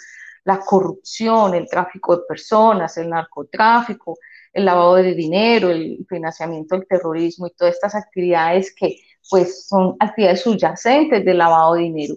la 0.47 0.61
corrupción, 0.61 1.55
el 1.55 1.69
tráfico 1.69 2.17
de 2.17 2.23
personas, 2.29 2.97
el 2.97 3.11
narcotráfico, 3.11 4.17
el 4.53 4.65
lavado 4.65 4.95
de 4.95 5.13
dinero, 5.13 5.71
el 5.71 6.07
financiamiento 6.09 6.77
del 6.77 6.87
terrorismo 6.87 7.49
y 7.49 7.55
todas 7.55 7.75
estas 7.75 7.97
actividades 7.97 8.73
que 8.75 8.97
pues 9.29 9.67
son 9.67 9.97
actividades 9.99 10.43
subyacentes 10.43 11.25
del 11.25 11.39
lavado 11.39 11.75
de 11.75 11.83
dinero. 11.83 12.15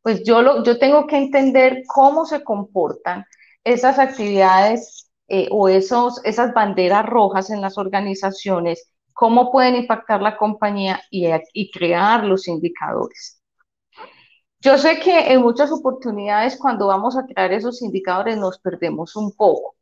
Pues 0.00 0.22
yo, 0.24 0.40
lo, 0.40 0.64
yo 0.64 0.78
tengo 0.78 1.06
que 1.06 1.18
entender 1.18 1.82
cómo 1.86 2.24
se 2.24 2.42
comportan 2.42 3.26
esas 3.62 3.98
actividades 3.98 5.10
eh, 5.28 5.48
o 5.50 5.68
esos, 5.68 6.24
esas 6.24 6.54
banderas 6.54 7.04
rojas 7.04 7.50
en 7.50 7.60
las 7.60 7.76
organizaciones, 7.76 8.88
cómo 9.12 9.52
pueden 9.52 9.76
impactar 9.76 10.22
la 10.22 10.38
compañía 10.38 11.02
y, 11.10 11.26
y 11.52 11.70
crear 11.70 12.24
los 12.24 12.48
indicadores. 12.48 13.35
Yo 14.66 14.76
sé 14.78 14.98
que 14.98 15.32
en 15.32 15.42
muchas 15.42 15.70
oportunidades 15.70 16.56
cuando 16.56 16.88
vamos 16.88 17.16
a 17.16 17.24
crear 17.24 17.52
esos 17.52 17.82
indicadores 17.82 18.36
nos 18.36 18.58
perdemos 18.58 19.14
un 19.14 19.30
poco. 19.30 19.76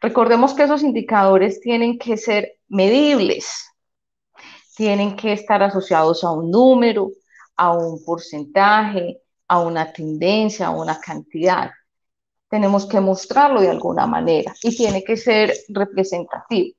Recordemos 0.00 0.54
que 0.54 0.62
esos 0.62 0.82
indicadores 0.82 1.60
tienen 1.60 1.98
que 1.98 2.16
ser 2.16 2.54
medibles, 2.66 3.70
tienen 4.74 5.14
que 5.14 5.34
estar 5.34 5.62
asociados 5.62 6.24
a 6.24 6.32
un 6.32 6.50
número, 6.50 7.10
a 7.54 7.76
un 7.76 8.02
porcentaje, 8.02 9.20
a 9.46 9.60
una 9.60 9.92
tendencia, 9.92 10.68
a 10.68 10.70
una 10.70 10.98
cantidad. 10.98 11.70
Tenemos 12.48 12.86
que 12.86 12.98
mostrarlo 12.98 13.60
de 13.60 13.68
alguna 13.68 14.06
manera 14.06 14.54
y 14.62 14.74
tiene 14.74 15.04
que 15.04 15.18
ser 15.18 15.52
representativo. 15.68 16.74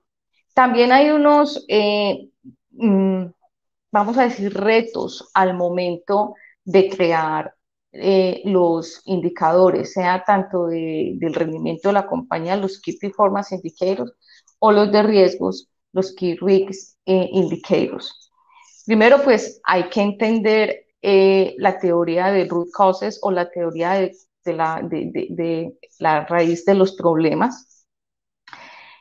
También 0.56 0.92
hay 0.92 1.12
unos, 1.12 1.64
eh, 1.68 2.28
mm, 2.72 3.26
vamos 3.92 4.18
a 4.18 4.24
decir, 4.24 4.52
retos 4.52 5.30
al 5.36 5.54
momento 5.54 6.34
de 6.72 6.90
crear 6.90 7.54
eh, 7.94 8.42
los 8.46 9.02
indicadores, 9.06 9.94
sea 9.94 10.24
tanto 10.24 10.68
del 10.68 11.34
rendimiento 11.34 11.90
de 11.90 11.94
la 11.94 12.08
compañía, 12.08 12.56
los 12.56 12.80
Key 12.80 12.98
Performance 12.98 13.52
Indicators, 13.52 14.14
o 14.60 14.72
los 14.72 14.92
de 14.92 15.04
riesgos, 15.04 15.70
los 15.92 16.14
Key 16.16 16.38
Risk 16.40 16.98
eh, 17.06 17.30
Indicators. 17.32 18.32
Primero, 18.86 19.22
pues 19.24 19.60
hay 19.64 19.90
que 19.90 20.02
entender 20.02 20.88
eh, 21.02 21.56
la 21.58 21.80
teoría 21.80 22.32
de 22.32 22.46
root 22.46 22.70
causes 22.72 23.20
o 23.22 23.32
la 23.32 23.50
teoría 23.50 23.94
de, 23.94 24.14
la, 24.54 24.82
de, 24.84 25.78
la 26.00 26.26
raíz 26.26 26.64
de 26.66 26.76
los 26.76 26.94
problemas. 26.94 27.86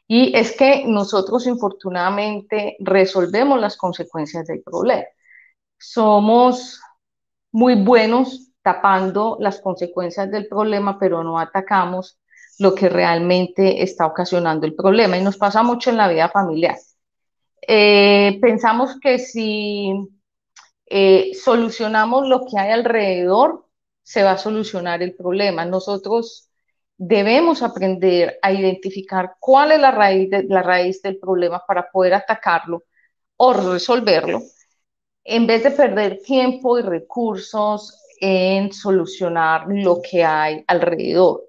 Y 0.09 0.37
es 0.37 0.57
que 0.57 0.85
nosotros, 0.87 1.47
infortunadamente, 1.47 2.77
resolvemos 2.81 3.61
las 3.61 3.77
consecuencias 3.77 4.47
del 4.47 4.63
problema. 4.63 5.05
Somos 5.79 6.81
muy 7.53 7.75
buenos 7.75 8.51
tapando 8.63 9.37
las 9.41 9.61
consecuencias 9.61 10.31
del 10.31 10.47
problema, 10.49 10.99
pero 10.99 11.25
no 11.25 11.39
atacamos 11.39 12.19
lo 12.59 12.75
que 12.75 12.89
realmente 12.89 13.83
está 13.83 14.07
ocasionando 14.07 14.67
el 14.67 14.75
problema. 14.75 15.17
Y 15.17 15.23
nos 15.23 15.37
pasa 15.37 15.63
mucho 15.63 15.91
en 15.91 15.97
la 15.97 16.09
vida 16.09 16.29
familiar. 16.29 16.77
Eh, 17.67 18.39
pensamos 18.41 18.99
que 19.01 19.19
si 19.19 19.93
eh, 20.87 21.33
solucionamos 21.35 22.29
lo 22.29 22.45
que 22.47 22.59
hay 22.59 22.73
alrededor, 22.73 23.67
se 24.03 24.23
va 24.23 24.33
a 24.33 24.39
solucionar 24.39 25.03
el 25.03 25.15
problema. 25.15 25.65
Nosotros 25.65 26.51
debemos 26.97 27.63
aprender 27.63 28.39
a 28.43 28.53
identificar 28.53 29.37
cuál 29.41 29.73
es 29.73 29.81
la 29.81 29.91
raíz, 29.91 30.29
la 30.49 30.63
raíz 30.63 31.01
del 31.01 31.19
problema 31.19 31.65
para 31.67 31.91
poder 31.91 32.15
atacarlo 32.15 32.83
o 33.37 33.55
resolverlo, 33.55 34.43
en 35.25 35.47
vez 35.47 35.63
de 35.63 35.71
perder 35.71 36.21
tiempo 36.23 36.79
y 36.79 36.83
recursos 36.83 37.97
en 38.21 38.73
solucionar 38.73 39.67
lo 39.69 40.01
que 40.03 40.25
hay 40.25 40.65
alrededor. 40.67 41.45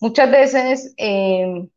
Muchas 0.00 0.30
veces, 0.30 0.94
em, 0.96 1.68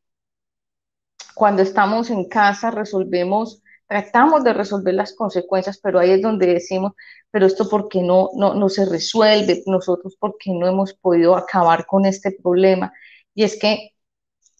cuando 1.36 1.62
estamos 1.62 2.10
en 2.10 2.28
casa, 2.28 2.72
resolvemos, 2.72 3.62
tratamos 3.88 4.44
de 4.44 4.54
resolver 4.54 4.94
las 4.94 5.14
consecuencias, 5.14 5.80
pero 5.82 6.00
ahí 6.00 6.12
es 6.12 6.22
donde 6.22 6.48
decimos, 6.48 6.94
pero 7.32 7.46
esto 7.46 7.68
porque 7.70 8.02
no, 8.02 8.30
no, 8.36 8.54
no 8.54 8.70
se 8.70 8.86
resuelve, 8.86 9.64
nosotros 9.68 10.16
porque 10.20 10.52
no 10.52 10.68
hemos 10.68 10.94
podido 10.94 11.36
acabar 11.36 11.86
con 11.86 12.06
este 12.06 12.32
problema. 12.32 12.94
Y 13.34 13.44
es 13.44 13.60
que 13.60 13.92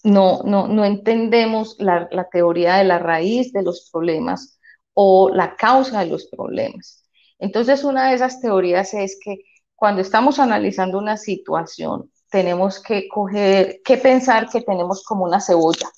no, 0.04 0.44
no, 0.44 0.68
no 0.68 0.86
entendemos 0.86 1.78
la 1.80 2.30
teoría 2.32 2.76
de 2.78 2.84
la 2.86 3.00
raíz 3.00 3.52
de 3.54 3.64
los 3.64 3.90
problemas 3.92 4.55
o 4.96 5.30
la 5.30 5.56
causa 5.56 6.00
de 6.00 6.08
los 6.08 6.26
problemas. 6.26 7.06
Entonces, 7.38 7.84
una 7.84 8.10
de 8.10 8.16
esas 8.16 8.42
teorías 8.42 8.94
es 8.94 9.20
que 9.24 9.44
cuando 9.76 10.02
estamos 10.02 10.40
analizando 10.40 10.98
una 10.98 11.18
situación, 11.18 12.12
tenemos 12.32 12.82
que 12.82 13.08
coger, 13.08 13.82
que 13.84 13.98
pensar 13.98 14.50
que 14.50 14.62
tenemos 14.62 15.04
como 15.04 15.26
una 15.26 15.42
cebolla. 15.42 15.90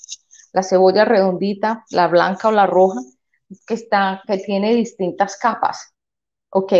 La 0.52 0.64
cebolla 0.64 1.06
redondita, 1.06 1.86
la 1.92 2.08
blanca 2.08 2.48
o 2.50 2.52
la 2.52 2.66
roja, 2.66 3.00
que, 3.66 3.76
está, 3.76 4.22
que 4.28 4.40
tiene 4.40 4.74
distintas 4.74 5.38
capas. 5.38 5.94
¿Ok? 6.50 6.74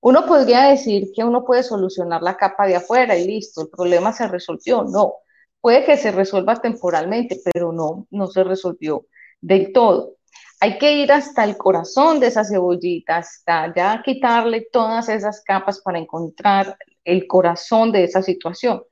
Uno 0.00 0.26
podría 0.26 0.64
decir 0.64 1.08
que 1.14 1.24
uno 1.24 1.44
puede 1.44 1.64
solucionar 1.64 2.22
la 2.22 2.36
capa 2.36 2.66
de 2.66 2.76
afuera 2.76 3.16
y 3.16 3.26
listo, 3.26 3.62
el 3.62 3.68
problema 3.68 4.12
se 4.12 4.28
resolvió. 4.28 4.84
No, 4.84 5.14
puede 5.60 5.84
que 5.84 5.96
se 5.96 6.12
resuelva 6.12 6.56
temporalmente, 6.56 7.40
pero 7.52 7.72
no, 7.72 8.06
no 8.10 8.28
se 8.28 8.44
resolvió 8.44 9.06
del 9.40 9.72
todo. 9.72 10.17
Hay 10.60 10.78
que 10.78 10.92
ir 10.92 11.12
hasta 11.12 11.44
el 11.44 11.56
corazón 11.56 12.18
de 12.18 12.28
esa 12.28 12.44
cebollita, 12.44 13.18
hasta 13.18 13.72
ya 13.74 14.02
quitarle 14.04 14.68
todas 14.72 15.08
esas 15.08 15.42
capas 15.42 15.80
para 15.80 15.98
encontrar 15.98 16.76
el 17.04 17.26
corazón 17.28 17.92
de 17.92 18.04
esa 18.04 18.22
situación. 18.22 18.82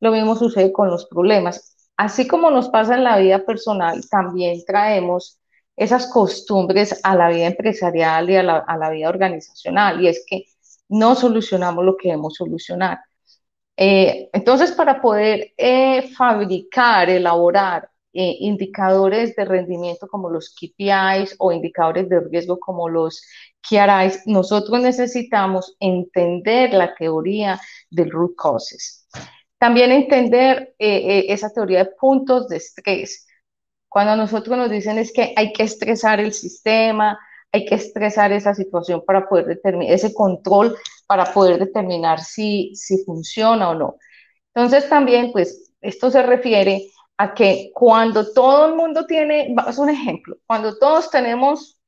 Lo 0.00 0.12
mismo 0.12 0.36
sucede 0.36 0.72
con 0.72 0.88
los 0.90 1.06
problemas. 1.06 1.76
Así 1.96 2.26
como 2.28 2.50
nos 2.50 2.68
pasa 2.68 2.96
en 2.96 3.04
la 3.04 3.18
vida 3.18 3.44
personal, 3.44 4.06
también 4.10 4.62
traemos 4.66 5.40
esas 5.76 6.06
costumbres 6.08 7.00
a 7.02 7.14
la 7.16 7.28
vida 7.28 7.46
empresarial 7.46 8.28
y 8.30 8.36
a 8.36 8.42
la, 8.42 8.90
vida 8.90 9.08
organizacional, 9.08 10.02
y 10.02 10.08
es 10.08 10.24
que 10.26 10.44
no 10.88 11.14
solucionamos 11.14 11.84
lo 11.84 11.96
que 11.96 12.08
debemos 12.08 12.34
solucionar. 12.34 13.00
Eh, 13.76 14.30
entonces, 14.32 14.72
para 14.72 15.00
poder 15.00 15.52
eh, 15.56 16.10
fabricar, 16.14 17.10
elaborar 17.10 17.90
eh, 18.16 18.36
indicadores 18.40 19.36
de 19.36 19.44
rendimiento 19.44 20.08
como 20.08 20.30
los 20.30 20.54
KPIs 20.54 21.36
o 21.38 21.52
indicadores 21.52 22.08
de 22.08 22.20
riesgo 22.20 22.58
como 22.58 22.88
los 22.88 23.22
KRIs, 23.68 24.26
nosotros 24.26 24.80
necesitamos 24.80 25.76
entender 25.80 26.72
la 26.72 26.94
teoría 26.94 27.60
del 27.90 28.10
root 28.10 28.34
causes. 28.36 29.08
También 29.58 29.90
entender 29.90 30.74
esa 30.78 31.50
teoría 31.50 31.84
de 31.84 31.90
puntos 31.98 32.48
de 32.48 32.58
estrés 32.58 33.26
cuando 33.96 34.12
a 34.12 34.16
nosotros 34.16 34.58
nos 34.58 34.68
dicen 34.70 34.98
es 34.98 35.10
que 35.10 35.32
hay 35.36 35.54
que 35.54 35.62
estresar 35.62 36.20
el 36.20 36.34
sistema, 36.34 37.18
hay 37.50 37.64
que 37.64 37.76
estresar 37.76 38.30
esa 38.30 38.54
situación 38.54 39.02
para 39.06 39.26
poder 39.26 39.46
determinar, 39.46 39.94
ese 39.94 40.12
control 40.12 40.76
para 41.06 41.32
poder 41.32 41.58
determinar 41.58 42.20
si, 42.20 42.74
si 42.74 43.02
funciona 43.04 43.70
o 43.70 43.74
no. 43.74 43.96
Entonces 44.54 44.90
también, 44.90 45.32
pues, 45.32 45.72
esto 45.80 46.10
se 46.10 46.22
refiere 46.22 46.90
a 47.18 47.34
que 47.34 47.70
cuando 47.74 48.32
todo 48.32 48.66
el 48.66 48.74
mundo 48.74 49.06
tiene, 49.06 49.54
es 49.68 49.78
un 49.78 49.88
ejemplo, 49.88 50.36
cuando 50.46 50.78
todos 50.78 51.10
tenemos 51.10 51.80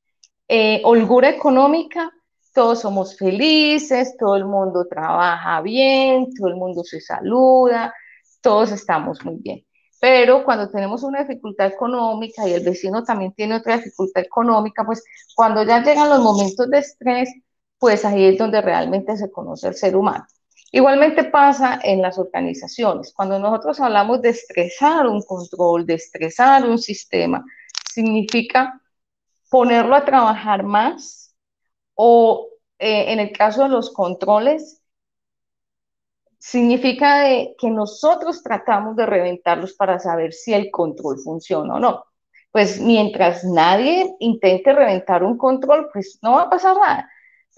eh, 0.47 0.81
holgura 0.83 1.29
económica, 1.29 2.11
todos 2.53 2.81
somos 2.81 3.15
felices, 3.15 4.17
todo 4.17 4.35
el 4.35 4.45
mundo 4.45 4.87
trabaja 4.89 5.61
bien, 5.61 6.33
todo 6.33 6.47
el 6.49 6.55
mundo 6.55 6.83
se 6.83 6.99
saluda, 6.99 7.93
todos 8.41 8.71
estamos 8.71 9.23
muy 9.23 9.35
bien. 9.35 9.65
Pero 10.01 10.43
cuando 10.45 10.69
tenemos 10.69 11.03
una 11.03 11.19
dificultad 11.23 11.67
económica 11.67 12.47
y 12.47 12.53
el 12.53 12.63
vecino 12.63 13.03
también 13.03 13.33
tiene 13.33 13.55
otra 13.55 13.77
dificultad 13.77 14.23
económica, 14.23 14.85
pues 14.85 15.03
cuando 15.35 15.63
ya 15.63 15.83
llegan 15.83 16.09
los 16.09 16.21
momentos 16.21 16.69
de 16.69 16.79
estrés, 16.79 17.29
pues 17.77 18.05
ahí 18.05 18.25
es 18.25 18.37
donde 18.37 18.61
realmente 18.61 19.15
se 19.17 19.29
conoce 19.29 19.67
el 19.67 19.75
ser 19.75 19.95
humano. 19.95 20.25
Igualmente 20.71 21.23
pasa 21.23 21.79
en 21.83 22.01
las 22.01 22.19
organizaciones. 22.19 23.13
Cuando 23.13 23.39
nosotros 23.39 23.79
hablamos 23.79 24.21
de 24.21 24.29
estresar 24.29 25.07
un 25.07 25.21
control, 25.23 25.85
de 25.85 25.95
estresar 25.95 26.67
un 26.67 26.77
sistema, 26.77 27.43
significa 27.91 28.79
ponerlo 29.49 29.95
a 29.95 30.05
trabajar 30.05 30.63
más 30.63 31.35
o 31.95 32.47
eh, 32.77 33.11
en 33.11 33.19
el 33.19 33.31
caso 33.31 33.63
de 33.63 33.69
los 33.69 33.91
controles, 33.91 34.81
significa 36.39 37.23
que 37.57 37.69
nosotros 37.69 38.41
tratamos 38.41 38.95
de 38.95 39.05
reventarlos 39.05 39.73
para 39.73 39.99
saber 39.99 40.33
si 40.33 40.53
el 40.53 40.71
control 40.71 41.19
funciona 41.19 41.75
o 41.75 41.79
no. 41.79 42.05
Pues 42.51 42.79
mientras 42.79 43.43
nadie 43.43 44.15
intente 44.19 44.73
reventar 44.73 45.23
un 45.23 45.37
control, 45.37 45.89
pues 45.93 46.19
no 46.21 46.33
va 46.33 46.43
a 46.43 46.49
pasar 46.49 46.75
nada. 46.77 47.09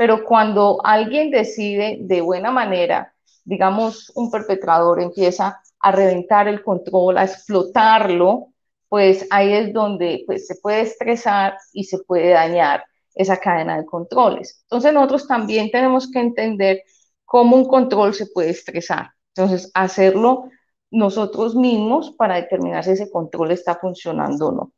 Pero 0.02 0.24
cuando 0.24 0.82
alguien 0.84 1.30
decide 1.30 2.00
de 2.02 2.22
buena 2.22 2.50
manera, 2.50 3.14
digamos, 3.44 4.12
un 4.16 4.32
perpetrador 4.32 5.00
empieza 5.00 5.62
a 5.80 5.92
reventar 5.92 6.48
el 6.48 6.64
control, 6.64 7.20
a 7.20 7.26
explotarlo, 7.26 8.48
pues 8.90 9.28
ahí 9.30 9.54
es 9.54 9.72
donde 9.72 10.24
pues, 10.26 10.48
se 10.48 10.56
puede 10.56 10.82
estresar 10.82 11.56
y 11.72 11.84
se 11.84 12.00
puede 12.00 12.32
dañar 12.32 12.84
esa 13.14 13.38
cadena 13.38 13.78
de 13.78 13.86
controles. 13.86 14.64
Entonces 14.64 14.92
nosotros 14.92 15.28
también 15.28 15.70
tenemos 15.70 16.10
que 16.10 16.20
entender 16.20 16.82
cómo 17.24 17.56
un 17.56 17.68
control 17.68 18.16
se 18.16 18.26
puede 18.26 18.50
estresar. 18.50 19.12
Entonces, 19.36 19.70
hacerlo 19.76 20.50
nosotros 20.90 21.54
mismos 21.54 22.10
para 22.18 22.38
determinar 22.38 22.84
si 22.84 22.90
ese 22.90 23.12
control 23.12 23.52
está 23.52 23.76
funcionando 23.76 24.48
o 24.48 24.52
no. 24.52 24.72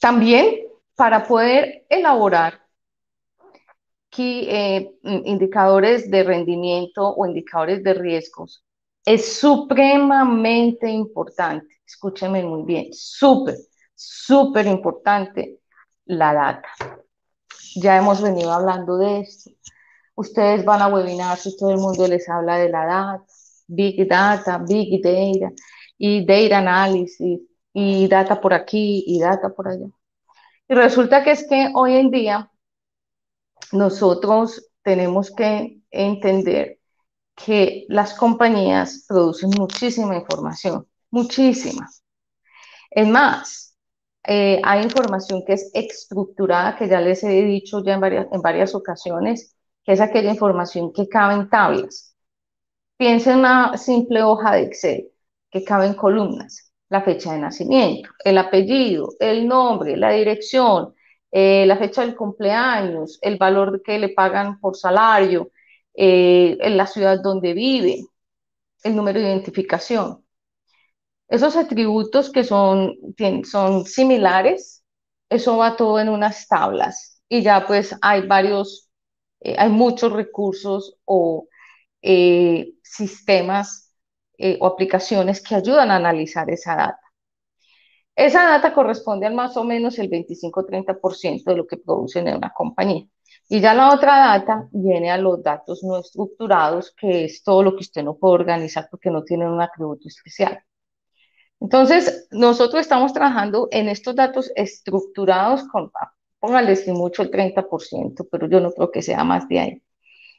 También 0.00 0.62
para 0.96 1.28
poder 1.28 1.86
elaborar 1.88 2.66
eh, 4.20 4.90
indicadores 5.02 6.10
de 6.10 6.22
rendimiento 6.24 7.14
o 7.14 7.26
indicadores 7.26 7.82
de 7.82 7.94
riesgos, 7.94 8.64
es 9.04 9.38
supremamente 9.38 10.90
importante, 10.90 11.80
escúchenme 11.86 12.42
muy 12.42 12.64
bien, 12.64 12.88
súper, 12.92 13.56
súper 13.94 14.66
importante 14.66 15.60
la 16.04 16.34
data. 16.34 16.68
Ya 17.76 17.96
hemos 17.96 18.20
venido 18.22 18.52
hablando 18.52 18.98
de 18.98 19.20
esto. 19.20 19.50
Ustedes 20.14 20.64
van 20.64 20.82
a 20.82 20.88
webinars 20.88 21.46
y 21.46 21.56
todo 21.56 21.70
el 21.70 21.78
mundo 21.78 22.06
les 22.08 22.28
habla 22.28 22.58
de 22.58 22.68
la 22.68 22.84
data, 22.86 23.24
Big 23.66 24.08
Data, 24.08 24.58
Big 24.58 25.02
Data 25.02 25.52
y 25.96 26.26
Data 26.26 26.58
Analysis 26.58 27.40
y 27.72 28.08
data 28.08 28.40
por 28.40 28.52
aquí 28.52 29.04
y 29.06 29.20
data 29.20 29.50
por 29.50 29.68
allá. 29.68 29.86
Y 30.68 30.74
resulta 30.74 31.22
que 31.22 31.30
es 31.32 31.46
que 31.48 31.70
hoy 31.74 31.94
en 31.96 32.10
día 32.10 32.50
nosotros 33.72 34.70
tenemos 34.82 35.30
que 35.30 35.80
entender 35.90 36.78
que 37.34 37.84
las 37.88 38.14
compañías 38.14 39.04
producen 39.08 39.50
muchísima 39.56 40.16
información, 40.16 40.86
muchísima. 41.10 41.88
Es 42.90 43.06
más, 43.06 43.76
eh, 44.24 44.60
hay 44.64 44.82
información 44.82 45.44
que 45.46 45.54
es 45.54 45.70
estructurada, 45.72 46.76
que 46.76 46.88
ya 46.88 47.00
les 47.00 47.22
he 47.24 47.42
dicho 47.44 47.82
ya 47.84 47.94
en 47.94 48.00
varias, 48.00 48.26
en 48.32 48.42
varias 48.42 48.74
ocasiones, 48.74 49.56
que 49.84 49.92
es 49.92 50.00
aquella 50.00 50.30
información 50.30 50.92
que 50.92 51.08
cabe 51.08 51.34
en 51.34 51.48
tablas. 51.48 52.16
Piensa 52.96 53.32
en 53.32 53.38
una 53.40 53.76
simple 53.78 54.22
hoja 54.22 54.54
de 54.54 54.62
Excel 54.62 55.08
que 55.50 55.64
cabe 55.64 55.86
en 55.86 55.94
columnas, 55.94 56.72
la 56.88 57.02
fecha 57.02 57.32
de 57.32 57.38
nacimiento, 57.38 58.10
el 58.24 58.38
apellido, 58.38 59.10
el 59.20 59.46
nombre, 59.46 59.96
la 59.96 60.10
dirección, 60.10 60.94
eh, 61.30 61.66
la 61.66 61.76
fecha 61.76 62.02
del 62.02 62.16
cumpleaños, 62.16 63.18
el 63.22 63.36
valor 63.38 63.82
que 63.82 63.98
le 63.98 64.10
pagan 64.10 64.58
por 64.60 64.76
salario, 64.76 65.50
eh, 65.94 66.56
en 66.60 66.76
la 66.76 66.86
ciudad 66.86 67.20
donde 67.22 67.54
vive, 67.54 68.04
el 68.84 68.96
número 68.96 69.20
de 69.20 69.26
identificación. 69.26 70.24
Esos 71.28 71.56
atributos 71.56 72.30
que 72.32 72.44
son, 72.44 72.94
son 73.44 73.84
similares, 73.84 74.84
eso 75.28 75.58
va 75.58 75.76
todo 75.76 76.00
en 76.00 76.08
unas 76.08 76.48
tablas 76.48 77.22
y 77.28 77.42
ya 77.42 77.66
pues 77.66 77.94
hay 78.00 78.26
varios 78.26 78.88
eh, 79.40 79.54
hay 79.58 79.68
muchos 79.68 80.12
recursos 80.12 80.96
o 81.04 81.48
sistemas 82.82 83.92
o 84.60 84.66
aplicaciones 84.66 85.42
que 85.42 85.54
ayudan 85.56 85.90
a 85.90 85.96
analizar 85.96 86.48
esa 86.50 86.76
data. 86.76 87.07
Esa 88.18 88.42
data 88.48 88.74
corresponde 88.74 89.26
al 89.26 89.34
más 89.34 89.56
o 89.56 89.62
menos 89.62 89.96
el 90.00 90.10
25-30% 90.10 91.52
de 91.52 91.56
lo 91.56 91.68
que 91.68 91.76
producen 91.76 92.26
en 92.26 92.38
una 92.38 92.52
compañía. 92.52 93.06
Y 93.48 93.60
ya 93.60 93.74
la 93.74 93.94
otra 93.94 94.18
data 94.18 94.68
viene 94.72 95.08
a 95.12 95.16
los 95.18 95.40
datos 95.40 95.84
no 95.84 95.98
estructurados, 95.98 96.92
que 96.96 97.26
es 97.26 97.44
todo 97.44 97.62
lo 97.62 97.76
que 97.76 97.82
usted 97.82 98.02
no 98.02 98.16
puede 98.16 98.34
organizar 98.34 98.88
porque 98.90 99.08
no 99.08 99.22
tiene 99.22 99.48
un 99.48 99.60
atributo 99.60 100.08
especial. 100.08 100.60
Entonces, 101.60 102.26
nosotros 102.32 102.80
estamos 102.80 103.12
trabajando 103.12 103.68
en 103.70 103.88
estos 103.88 104.16
datos 104.16 104.50
estructurados 104.56 105.62
con 105.68 105.92
póngale 106.40 106.74
si 106.74 106.90
mucho 106.90 107.22
el 107.22 107.30
30%, 107.30 108.26
pero 108.32 108.48
yo 108.48 108.58
no 108.58 108.72
creo 108.72 108.90
que 108.90 109.00
sea 109.00 109.22
más 109.22 109.46
de 109.46 109.60
ahí. 109.60 109.82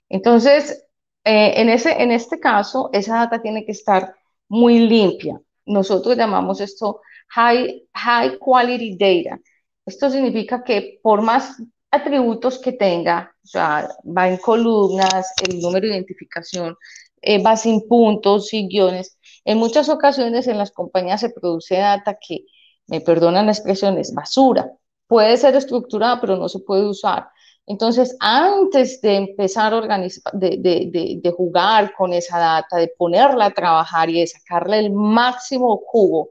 Entonces, 0.10 0.86
eh, 1.24 1.54
en, 1.62 1.70
ese, 1.70 2.04
en 2.04 2.12
este 2.12 2.42
caso, 2.42 2.90
esa 2.92 3.20
data 3.20 3.42
tiene 3.42 3.66
que 3.66 3.72
estar 3.72 4.16
muy 4.50 4.80
limpia. 4.80 5.40
Nosotros 5.66 6.18
llamamos 6.18 6.60
esto 6.60 7.00
high, 7.30 7.82
high 7.94 8.38
quality 8.38 8.98
data. 8.98 9.40
Esto 9.86 10.10
significa 10.10 10.64
que 10.64 11.00
por 11.02 11.22
más 11.22 11.62
atributos 11.92 12.60
que 12.60 12.74
tenga, 12.74 13.34
o 13.44 13.48
sea, 13.48 13.90
va 14.06 14.30
en 14.30 14.38
columnas, 14.38 15.34
el 15.48 15.60
número 15.60 15.88
de 15.88 15.94
identificación, 15.94 16.76
eh, 17.22 17.42
va 17.42 17.58
sin 17.58 17.88
puntos, 17.88 18.48
sin 18.48 18.70
guiones. 18.70 19.18
En 19.46 19.58
muchas 19.58 19.90
ocasiones 19.90 20.48
en 20.48 20.58
las 20.58 20.72
compañías 20.72 21.22
se 21.22 21.32
produce 21.32 21.78
data 21.78 22.18
que, 22.20 22.46
me 22.88 23.02
perdonan 23.02 23.46
la 23.46 23.52
expresión, 23.52 23.98
es 24.00 24.14
basura 24.14 24.72
puede 25.10 25.38
ser 25.38 25.56
estructurada, 25.56 26.22
pero 26.22 26.38
no 26.38 26.48
se 26.48 26.60
puede 26.60 26.88
usar. 26.88 27.30
Entonces, 27.66 28.16
antes 28.20 29.02
de 29.02 29.16
empezar 29.16 29.74
a 29.74 29.78
organizar, 29.78 30.32
de, 30.34 31.34
jugar 31.36 31.94
con 31.98 32.14
esa 32.14 32.38
data, 32.40 32.78
de 32.78 32.94
ponerla 32.98 33.46
a 33.46 33.52
trabajar 33.52 34.10
y 34.10 34.20
de 34.22 34.28
sacarle 34.28 34.80
el 34.80 34.92
máximo 34.92 35.82
jugo, 35.86 36.30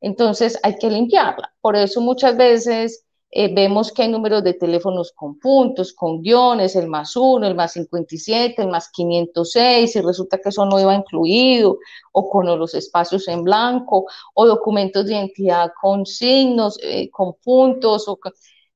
entonces 0.00 0.58
hay 0.62 0.76
que 0.76 0.90
limpiarla. 0.90 1.52
Por 1.60 1.76
eso 1.76 2.00
muchas 2.00 2.36
veces 2.36 3.04
eh, 3.30 3.52
vemos 3.54 3.92
que 3.92 4.02
hay 4.02 4.08
números 4.08 4.42
de 4.42 4.54
teléfonos 4.54 5.12
con 5.12 5.38
puntos, 5.38 5.92
con 5.92 6.22
guiones, 6.22 6.74
el 6.76 6.88
más 6.88 7.14
1, 7.14 7.46
el 7.46 7.54
más 7.54 7.72
57, 7.72 8.62
el 8.62 8.68
más 8.68 8.90
506, 8.90 9.96
y 9.96 10.00
resulta 10.00 10.38
que 10.38 10.48
eso 10.48 10.64
no 10.64 10.80
iba 10.80 10.94
incluido, 10.94 11.78
o 12.12 12.30
con 12.30 12.46
los 12.46 12.74
espacios 12.74 13.28
en 13.28 13.44
blanco, 13.44 14.06
o 14.34 14.46
documentos 14.46 15.06
de 15.06 15.14
identidad 15.14 15.70
con 15.80 16.06
signos, 16.06 16.78
eh, 16.82 17.10
con 17.10 17.34
puntos. 17.44 18.06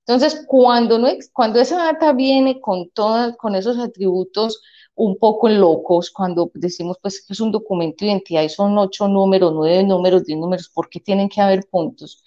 Entonces, 0.07 0.45
cuando, 0.47 0.99
no, 0.99 1.09
cuando 1.33 1.59
esa 1.61 1.77
data 1.77 2.13
viene 2.13 2.61
con, 2.61 2.91
todas, 2.91 3.37
con 3.39 3.55
esos 3.55 3.79
atributos 3.79 4.61
un 4.95 5.19
poco 5.19 5.49
locos, 5.49 6.11
cuando 6.11 6.51
decimos 6.55 6.99
pues 7.03 7.25
que 7.27 7.33
es 7.33 7.41
un 7.41 7.53
documento 7.53 8.05
de 8.05 8.13
identidad 8.13 8.43
y 8.43 8.49
son 8.49 8.77
ocho 8.79 9.09
números, 9.09 9.53
nueve 9.55 9.83
números, 9.85 10.25
diez 10.25 10.39
números, 10.39 10.69
¿por 10.71 10.89
qué 10.91 11.01
tienen 11.01 11.29
que 11.29 11.41
haber 11.41 11.67
puntos? 11.71 12.25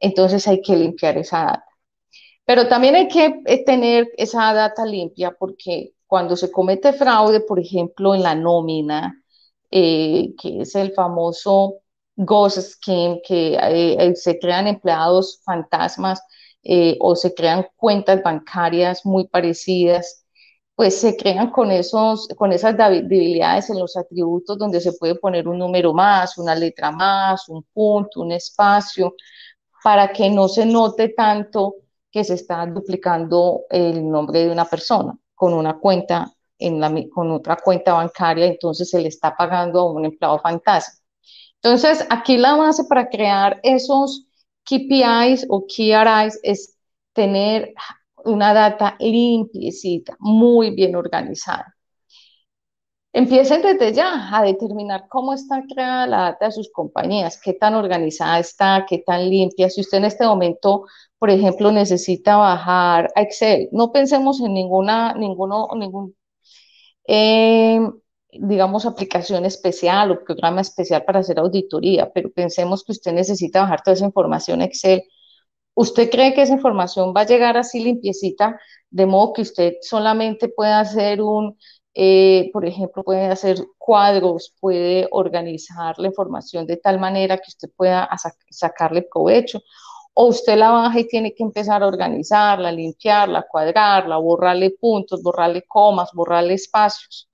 Entonces 0.00 0.46
hay 0.48 0.60
que 0.62 0.76
limpiar 0.76 1.18
esa 1.18 1.38
data. 1.44 1.64
Pero 2.44 2.68
también 2.68 2.94
hay 2.94 3.08
que 3.08 3.42
eh, 3.46 3.64
tener 3.64 4.08
esa 4.16 4.52
data 4.54 4.84
limpia 4.86 5.32
porque 5.38 5.94
cuando 6.06 6.36
se 6.36 6.50
comete 6.52 6.92
fraude, 6.92 7.40
por 7.40 7.58
ejemplo, 7.58 8.14
en 8.14 8.22
la 8.22 8.34
nómina, 8.34 9.22
eh, 9.70 10.34
que 10.40 10.62
es 10.62 10.74
el 10.76 10.92
famoso 10.92 11.80
Ghost 12.16 12.58
Scheme, 12.58 13.20
que 13.26 13.58
eh, 13.60 14.14
se 14.16 14.38
crean 14.38 14.68
empleados 14.68 15.40
fantasmas 15.44 16.22
o 16.98 17.14
se 17.14 17.32
crean 17.32 17.66
cuentas 17.76 18.22
bancarias 18.24 19.06
muy 19.06 19.28
parecidas, 19.28 20.25
pues 20.76 21.00
se 21.00 21.16
crean 21.16 21.50
con, 21.50 21.70
esos, 21.70 22.28
con 22.36 22.52
esas 22.52 22.76
debilidades 22.76 23.70
en 23.70 23.80
los 23.80 23.96
atributos 23.96 24.58
donde 24.58 24.80
se 24.80 24.92
puede 24.92 25.14
poner 25.16 25.48
un 25.48 25.58
número 25.58 25.94
más, 25.94 26.36
una 26.36 26.54
letra 26.54 26.90
más, 26.92 27.48
un 27.48 27.62
punto, 27.72 28.20
un 28.20 28.32
espacio, 28.32 29.14
para 29.82 30.12
que 30.12 30.28
no 30.30 30.48
se 30.48 30.66
note 30.66 31.08
tanto 31.10 31.76
que 32.10 32.24
se 32.24 32.34
está 32.34 32.66
duplicando 32.66 33.62
el 33.70 34.08
nombre 34.08 34.44
de 34.44 34.50
una 34.50 34.66
persona 34.66 35.16
con 35.34 35.54
una 35.54 35.78
cuenta 35.78 36.30
en 36.58 36.80
la, 36.80 36.92
con 37.12 37.30
otra 37.30 37.56
cuenta 37.56 37.94
bancaria, 37.94 38.46
entonces 38.46 38.90
se 38.90 39.00
le 39.00 39.08
está 39.08 39.34
pagando 39.34 39.80
a 39.80 39.92
un 39.92 40.04
empleado 40.04 40.38
fantasma. 40.40 40.94
Entonces, 41.62 42.06
aquí 42.10 42.36
la 42.36 42.54
base 42.54 42.84
para 42.84 43.08
crear 43.08 43.60
esos 43.62 44.26
KPIs 44.64 45.46
o 45.48 45.66
KRIs 45.66 46.38
es 46.42 46.76
tener 47.12 47.72
una 48.26 48.52
data 48.54 48.96
limpiecita, 49.00 50.16
muy 50.20 50.74
bien 50.74 50.96
organizada. 50.96 51.76
Empiecen 53.12 53.62
desde 53.62 53.94
ya 53.94 54.28
a 54.36 54.42
determinar 54.42 55.08
cómo 55.08 55.32
está 55.32 55.62
creada 55.66 56.06
la 56.06 56.18
data 56.18 56.46
de 56.46 56.52
sus 56.52 56.70
compañías, 56.70 57.40
qué 57.42 57.54
tan 57.54 57.74
organizada 57.74 58.38
está, 58.38 58.84
qué 58.86 58.98
tan 58.98 59.30
limpia. 59.30 59.70
Si 59.70 59.80
usted 59.80 59.98
en 59.98 60.04
este 60.04 60.26
momento, 60.26 60.84
por 61.18 61.30
ejemplo, 61.30 61.72
necesita 61.72 62.36
bajar 62.36 63.10
a 63.16 63.22
Excel, 63.22 63.70
no 63.72 63.90
pensemos 63.90 64.38
en 64.40 64.52
ninguna, 64.52 65.14
ninguno, 65.14 65.68
ningún, 65.76 66.14
eh, 67.08 67.80
digamos, 68.32 68.84
aplicación 68.86 69.46
especial 69.46 70.10
o 70.10 70.22
programa 70.24 70.60
especial 70.60 71.02
para 71.04 71.20
hacer 71.20 71.38
auditoría, 71.38 72.12
pero 72.12 72.30
pensemos 72.30 72.84
que 72.84 72.92
usted 72.92 73.12
necesita 73.14 73.62
bajar 73.62 73.82
toda 73.82 73.94
esa 73.94 74.04
información 74.04 74.60
a 74.60 74.64
Excel. 74.66 75.02
¿Usted 75.76 76.10
cree 76.10 76.34
que 76.34 76.42
esa 76.42 76.54
información 76.54 77.12
va 77.16 77.22
a 77.22 77.26
llegar 77.26 77.56
así 77.56 77.80
limpiecita, 77.80 78.58
de 78.90 79.06
modo 79.06 79.32
que 79.34 79.42
usted 79.42 79.74
solamente 79.82 80.48
pueda 80.48 80.80
hacer 80.80 81.20
un 81.22 81.56
eh, 81.98 82.50
por 82.52 82.66
ejemplo, 82.66 83.02
puede 83.04 83.26
hacer 83.26 83.56
cuadros, 83.78 84.54
puede 84.60 85.08
organizar 85.12 85.98
la 85.98 86.08
información 86.08 86.66
de 86.66 86.76
tal 86.76 87.00
manera 87.00 87.38
que 87.38 87.48
usted 87.48 87.70
pueda 87.74 88.08
sacarle 88.50 89.02
provecho. 89.02 89.62
O 90.14 90.26
usted 90.28 90.56
la 90.58 90.70
baja 90.70 91.00
y 91.00 91.08
tiene 91.08 91.34
que 91.34 91.42
empezar 91.42 91.82
a 91.82 91.86
organizarla, 91.86 92.72
limpiarla, 92.72 93.46
cuadrarla, 93.50 94.18
borrarle 94.18 94.70
puntos, 94.80 95.22
borrarle 95.22 95.62
comas, 95.62 96.10
borrarle 96.14 96.54
espacios. 96.54 97.28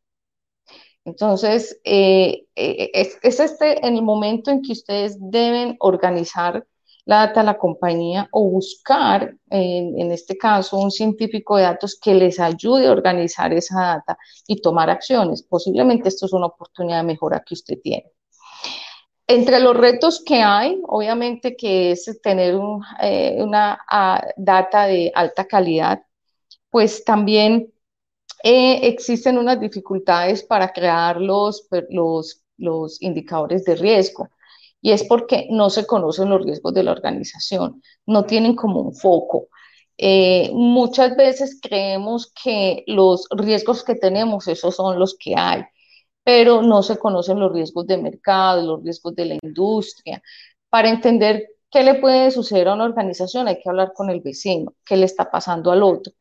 Entonces, 1.05 1.81
eh, 1.85 2.46
eh, 2.55 2.90
es, 2.94 3.18
es, 3.22 3.40
este 3.40 3.87
el 3.87 4.02
momento 4.02 4.50
en 4.50 4.62
que 4.62 4.72
ustedes 4.72 5.16
deben 5.18 5.76
organizar 5.81 6.64
la 7.05 7.27
data 7.27 7.41
de 7.41 7.47
la 7.47 7.59
compañía 7.59 8.29
o 8.31 8.49
buscar, 8.49 9.35
en, 9.51 10.12
este 10.12 10.38
caso, 10.38 10.79
un 10.79 10.91
científico 10.91 11.57
de 11.57 11.65
datos 11.65 11.99
que 12.01 12.15
les 12.15 12.38
ayude 12.38 12.87
a 12.87 12.93
organizar 12.93 13.53
esa 13.53 13.81
data 13.81 14.19
y 14.47 14.61
tomar 14.61 14.88
acciones. 14.88 15.43
Posiblemente 15.43 16.09
esto 16.09 16.27
es 16.27 16.33
una 16.33 16.47
oportunidad 16.47 16.99
de 16.99 17.05
mejora 17.05 17.43
que 17.45 17.55
usted 17.55 17.79
tiene. 17.83 18.12
Entre 19.27 19.61
los 19.61 19.77
retos 19.77 20.23
que 20.25 20.43
hay, 20.43 20.81
obviamente 20.87 21.57
que 21.57 21.93
es 21.93 22.21
tener 22.23 22.55
eh, 23.01 23.37
una 23.41 23.81
ah, 23.88 24.25
data 24.37 24.87
de 24.87 25.11
alta 25.15 25.47
calidad, 25.47 26.03
pues 26.71 27.05
también 27.05 27.73
eh, 28.45 28.81
existen 28.88 29.38
unas 29.38 29.61
dificultades 29.61 30.43
para 30.43 30.73
crear 30.73 31.21
los, 31.21 31.67
los, 31.91 32.43
los 32.57 33.01
indicadores 33.03 33.65
de 33.65 33.77
riesgo 33.77 34.29
y 34.83 34.90
es 34.90 35.05
porque 35.05 35.47
no 35.51 35.71
se 35.71 35.87
conocen 35.87 36.29
los 36.29 36.45
riesgos 36.45 36.75
de 36.75 36.83
la 36.83 36.92
organización, 36.92 37.83
no 38.07 38.25
tienen 38.27 38.57
como 38.57 38.81
un 38.81 38.95
foco. 38.95 39.49
Eh, 39.97 40.51
muchas 40.53 41.16
veces 41.16 41.61
creemos 41.62 42.33
que 42.42 42.83
los 42.88 43.29
riesgos 43.31 43.85
que 43.85 43.95
tenemos, 43.95 44.49
esos 44.49 44.75
son 44.77 44.99
los 44.99 45.16
que 45.16 45.35
hay, 45.37 45.62
pero 46.25 46.62
no 46.62 46.83
se 46.83 46.99
conocen 46.99 47.38
los 47.40 47.53
riesgos 47.53 47.87
de 47.87 47.99
mercado, 47.99 48.66
los 48.66 48.85
riesgos 48.85 49.14
de 49.14 49.27
la 49.27 49.35
industria. 49.42 50.23
Para 50.68 50.90
entender 50.90 51.47
qué 51.71 51.85
le 51.85 51.95
puede 51.97 52.31
suceder 52.33 52.68
a 52.68 52.75
una 52.75 52.85
organización 52.85 53.49
hay 53.49 53.61
que 53.61 53.68
hablar 53.71 53.92
con 53.95 54.11
el 54.11 54.21
vecino, 54.21 54.75
qué 54.85 54.97
le 54.97 55.07
está 55.07 55.31
pasando 55.31 55.71
al 55.73 55.83
otro. 55.83 56.12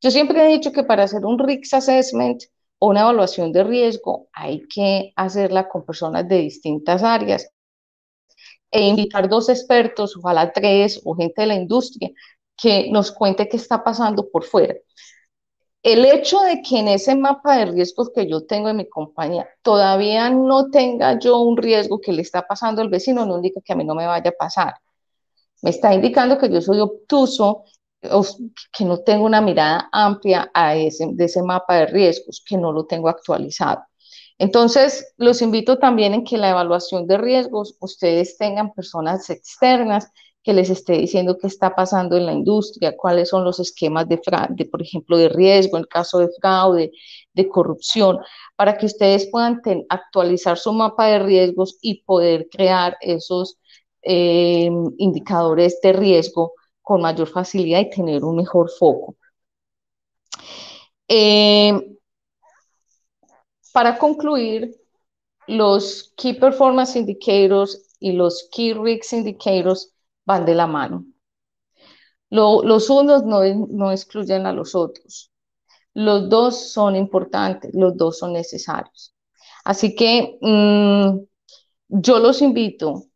Yo 0.00 0.10
siempre 0.10 0.42
he 0.44 0.48
dicho 0.48 0.72
que 0.72 0.84
para 0.84 1.04
hacer 1.04 1.24
un 1.24 1.38
risk 1.38 1.74
assessment 1.74 2.42
o 2.78 2.88
una 2.88 3.02
evaluación 3.02 3.52
de 3.52 3.64
riesgo 3.64 4.28
hay 4.32 4.62
que 4.68 5.12
hacerla 5.16 5.68
con 5.68 5.84
personas 5.84 6.26
de 6.28 6.38
distintas 6.38 7.02
áreas 7.04 7.50
e 8.70 8.82
invitar 8.82 9.28
dos 9.28 9.48
expertos, 9.48 10.16
ojalá 10.16 10.52
tres, 10.52 11.00
o 11.04 11.14
gente 11.14 11.42
de 11.42 11.48
la 11.48 11.54
industria, 11.54 12.10
que 12.56 12.90
nos 12.90 13.10
cuente 13.12 13.48
qué 13.48 13.56
está 13.56 13.82
pasando 13.82 14.28
por 14.30 14.44
fuera. 14.44 14.74
El 15.82 16.04
hecho 16.04 16.40
de 16.40 16.60
que 16.62 16.78
en 16.78 16.88
ese 16.88 17.14
mapa 17.16 17.56
de 17.56 17.66
riesgos 17.66 18.10
que 18.14 18.28
yo 18.28 18.44
tengo 18.46 18.68
en 18.68 18.76
mi 18.76 18.88
compañía 18.88 19.48
todavía 19.62 20.28
no 20.28 20.68
tenga 20.70 21.18
yo 21.18 21.38
un 21.38 21.56
riesgo 21.56 22.00
que 22.00 22.12
le 22.12 22.20
está 22.22 22.46
pasando 22.46 22.82
al 22.82 22.90
vecino 22.90 23.24
no 23.24 23.36
indica 23.36 23.62
que 23.64 23.72
a 23.72 23.76
mí 23.76 23.84
no 23.84 23.94
me 23.94 24.06
vaya 24.06 24.30
a 24.30 24.34
pasar. 24.38 24.74
Me 25.62 25.70
está 25.70 25.94
indicando 25.94 26.38
que 26.38 26.50
yo 26.50 26.60
soy 26.60 26.80
obtuso, 26.80 27.64
que 28.72 28.84
no 28.84 28.98
tengo 28.98 29.24
una 29.24 29.40
mirada 29.40 29.88
amplia 29.92 30.50
a 30.54 30.76
ese, 30.76 31.06
de 31.12 31.24
ese 31.24 31.42
mapa 31.42 31.76
de 31.76 31.86
riesgos, 31.86 32.42
que 32.46 32.56
no 32.56 32.72
lo 32.72 32.86
tengo 32.86 33.08
actualizado. 33.08 33.82
Entonces, 34.40 35.12
los 35.18 35.42
invito 35.42 35.78
también 35.78 36.14
en 36.14 36.24
que 36.24 36.38
la 36.38 36.48
evaluación 36.48 37.06
de 37.06 37.18
riesgos 37.18 37.76
ustedes 37.78 38.38
tengan 38.38 38.72
personas 38.72 39.28
externas 39.28 40.10
que 40.42 40.54
les 40.54 40.70
esté 40.70 40.94
diciendo 40.94 41.36
qué 41.36 41.46
está 41.46 41.74
pasando 41.74 42.16
en 42.16 42.24
la 42.24 42.32
industria, 42.32 42.96
cuáles 42.96 43.28
son 43.28 43.44
los 43.44 43.60
esquemas 43.60 44.08
de, 44.08 44.18
de 44.48 44.64
por 44.64 44.80
ejemplo, 44.80 45.18
de 45.18 45.28
riesgo 45.28 45.76
en 45.76 45.84
caso 45.84 46.20
de 46.20 46.30
fraude, 46.40 46.90
de 47.34 47.48
corrupción, 47.50 48.18
para 48.56 48.78
que 48.78 48.86
ustedes 48.86 49.28
puedan 49.30 49.60
actualizar 49.90 50.56
su 50.56 50.72
mapa 50.72 51.08
de 51.08 51.18
riesgos 51.18 51.76
y 51.82 52.02
poder 52.02 52.48
crear 52.50 52.96
esos 53.02 53.58
eh, 54.00 54.70
indicadores 54.96 55.78
de 55.82 55.92
riesgo 55.92 56.54
con 56.80 57.02
mayor 57.02 57.28
facilidad 57.28 57.80
y 57.80 57.90
tener 57.90 58.24
un 58.24 58.36
mejor 58.36 58.70
foco. 58.70 59.16
Eh, 61.08 61.99
para 63.72 63.98
concluir, 63.98 64.76
los 65.46 66.12
Key 66.16 66.34
Performance 66.34 66.96
Indicators 66.96 67.96
y 67.98 68.12
los 68.12 68.48
Key 68.52 68.74
Risk 68.74 69.12
Indicators 69.12 69.92
van 70.24 70.44
de 70.44 70.54
la 70.54 70.66
mano. 70.66 71.04
los 72.30 72.90
unos 72.90 73.24
no, 73.24 73.90
excluyen 73.92 74.46
a 74.46 74.52
los 74.52 74.74
otros. 74.74 75.32
Los 75.94 76.28
dos 76.28 76.72
son 76.72 76.94
importantes, 76.94 77.72
los 77.74 77.96
dos 77.96 78.18
son 78.18 78.32
necesarios. 78.32 79.14
Así 79.64 79.94
que 79.94 80.38
mm, 80.40 81.18
yo 81.88 82.18
los 82.20 82.40
invito 82.42 83.06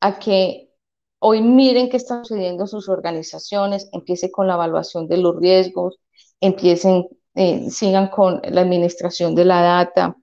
a 0.00 0.18
que 0.18 0.70
hoy 1.18 1.42
miren 1.42 1.90
qué 1.90 1.96
está 1.96 2.22
sucediendo 2.24 2.64
en 2.64 2.68
sus 2.68 2.88
organizaciones, 2.88 3.88
empiecen 3.92 4.30
con 4.30 4.46
la 4.46 4.54
evaluación 4.54 5.08
de 5.08 5.18
los 5.18 5.36
riesgos, 5.36 5.98
empiecen 6.40 7.06
eh, 7.34 7.70
sigan 7.70 8.08
con 8.08 8.40
la 8.44 8.60
administración 8.62 9.34
de 9.34 9.44
la 9.44 9.62
data. 9.62 10.16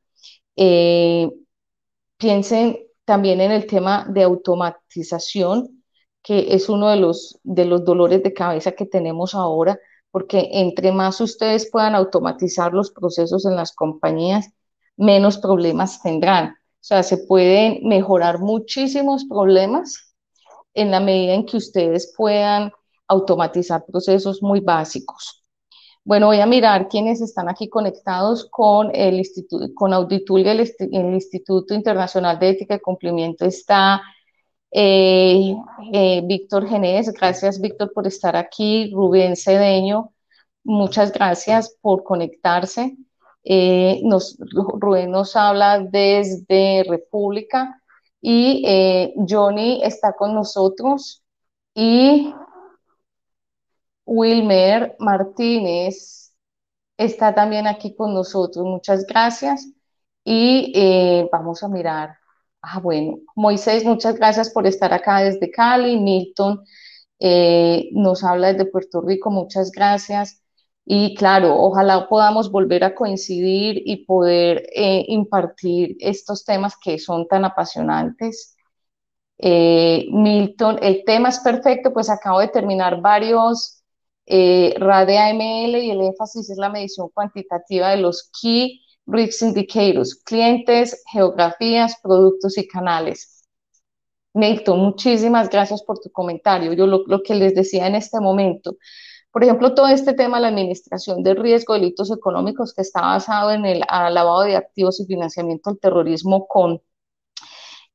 Eh, 0.55 1.29
piensen 2.17 2.77
también 3.05 3.41
en 3.41 3.51
el 3.51 3.65
tema 3.67 4.05
de 4.09 4.23
automatización, 4.23 5.83
que 6.21 6.53
es 6.53 6.67
uno 6.69 6.89
de 6.89 6.97
los, 6.97 7.39
de 7.43 7.65
los 7.65 7.85
dolores 7.85 8.21
de 8.23 8.33
cabeza 8.33 8.73
que 8.73 8.85
tenemos 8.85 9.33
ahora, 9.33 9.79
porque 10.11 10.49
entre 10.53 10.91
más 10.91 11.21
ustedes 11.21 11.69
puedan 11.71 11.95
automatizar 11.95 12.73
los 12.73 12.91
procesos 12.91 13.45
en 13.45 13.55
las 13.55 13.73
compañías, 13.73 14.49
menos 14.97 15.37
problemas 15.37 16.01
tendrán. 16.01 16.49
O 16.49 16.83
sea, 16.87 17.03
se 17.03 17.17
pueden 17.17 17.87
mejorar 17.87 18.39
muchísimos 18.39 19.25
problemas 19.25 20.15
en 20.73 20.91
la 20.91 20.99
medida 20.99 21.33
en 21.33 21.45
que 21.45 21.57
ustedes 21.57 22.13
puedan 22.15 22.71
automatizar 23.07 23.85
procesos 23.85 24.41
muy 24.41 24.59
básicos. 24.59 25.43
Bueno, 26.07 26.27
voy 26.27 26.39
a 26.39 26.45
mirar 26.45 26.87
quiénes 26.87 27.19
están 27.19 27.49
aquí 27.49 27.67
conectados 27.67 28.47
con 28.49 28.95
el 28.95 29.15
Instituto, 29.15 29.67
con 29.75 29.91
Auditul 29.91 30.39
y 30.39 30.47
el, 30.47 31.13
Instituto 31.13 31.73
Internacional 31.73 32.39
de 32.39 32.51
Ética 32.51 32.75
y 32.75 32.79
Cumplimiento. 32.79 33.43
Está 33.43 34.01
eh, 34.71 35.53
eh, 35.91 36.21
Víctor 36.23 36.65
Genés, 36.69 37.11
gracias 37.11 37.59
Víctor 37.59 37.91
por 37.93 38.07
estar 38.07 38.37
aquí. 38.37 38.89
Rubén 38.93 39.35
Cedeño, 39.35 40.13
muchas 40.63 41.11
gracias 41.11 41.75
por 41.81 42.05
conectarse. 42.05 42.95
Eh, 43.43 44.01
Rubén 44.79 45.11
nos 45.11 45.35
habla 45.35 45.79
desde 45.79 46.85
República 46.87 47.81
y 48.21 48.63
Johnny 49.27 49.81
está 49.83 50.13
con 50.13 50.33
nosotros 50.33 51.21
y 51.75 52.33
Wilmer 54.07 54.95
Martínez 54.99 56.33
está 56.97 57.35
también 57.35 57.67
aquí 57.67 57.95
con 57.95 58.13
nosotros. 58.13 58.65
Muchas 58.65 59.05
gracias. 59.05 59.67
Y 60.23 60.71
eh, 60.75 61.29
vamos 61.31 61.63
a 61.63 61.67
mirar. 61.67 62.17
Ah, 62.61 62.79
bueno, 62.79 63.19
Moisés, 63.35 63.85
muchas 63.85 64.15
gracias 64.15 64.49
por 64.49 64.65
estar 64.67 64.93
acá 64.93 65.21
desde 65.21 65.51
Cali. 65.51 65.97
Milton 65.99 66.63
eh, 67.19 67.89
nos 67.93 68.23
habla 68.23 68.53
desde 68.53 68.65
Puerto 68.71 69.01
Rico. 69.01 69.29
Muchas 69.29 69.71
gracias. 69.71 70.41
Y 70.85 71.15
claro, 71.15 71.57
ojalá 71.61 72.07
podamos 72.07 72.49
volver 72.51 72.83
a 72.85 72.95
coincidir 72.95 73.81
y 73.85 74.05
poder 74.05 74.63
eh, 74.73 75.05
impartir 75.09 75.97
estos 75.99 76.45
temas 76.45 76.75
que 76.81 76.97
son 76.97 77.27
tan 77.27 77.45
apasionantes. 77.45 78.55
Milton, 79.39 80.79
el 80.81 81.03
tema 81.05 81.29
es 81.29 81.39
perfecto, 81.39 81.93
pues 81.93 82.09
acabo 82.09 82.39
de 82.39 82.47
terminar 82.47 83.01
varios 83.01 83.77
eh, 84.27 84.75
RADE-AML 84.77 85.77
y 85.77 85.91
el 85.91 86.01
énfasis 86.01 86.49
es 86.49 86.57
la 86.57 86.69
medición 86.69 87.09
cuantitativa 87.13 87.91
de 87.91 87.97
los 87.97 88.29
Key 88.41 88.81
Risk 89.05 89.41
Indicators, 89.41 90.15
clientes, 90.15 91.01
geografías, 91.11 91.95
productos 92.03 92.57
y 92.57 92.67
canales. 92.67 93.45
Milton, 94.33 94.79
muchísimas 94.79 95.49
gracias 95.49 95.81
por 95.81 95.99
tu 95.99 96.11
comentario. 96.11 96.73
Yo 96.73 96.85
lo, 96.87 97.03
lo, 97.07 97.23
que 97.23 97.35
les 97.35 97.55
decía 97.55 97.87
en 97.87 97.95
este 97.95 98.19
momento, 98.19 98.75
por 99.31 99.43
ejemplo, 99.43 99.73
todo 99.73 99.87
este 99.87 100.13
tema 100.13 100.37
de 100.37 100.41
la 100.41 100.47
administración 100.49 101.23
de 101.23 101.33
riesgo, 101.33 101.73
delitos 101.75 102.11
económicos, 102.11 102.73
que 102.73 102.81
está 102.81 103.01
basado 103.01 103.51
en 103.51 103.65
el 103.65 103.79
lavado 103.79 104.43
de 104.43 104.57
activos 104.57 104.99
y 104.99 105.05
financiamiento 105.05 105.69
del 105.69 105.79
terrorismo 105.79 106.47
con 106.47 106.81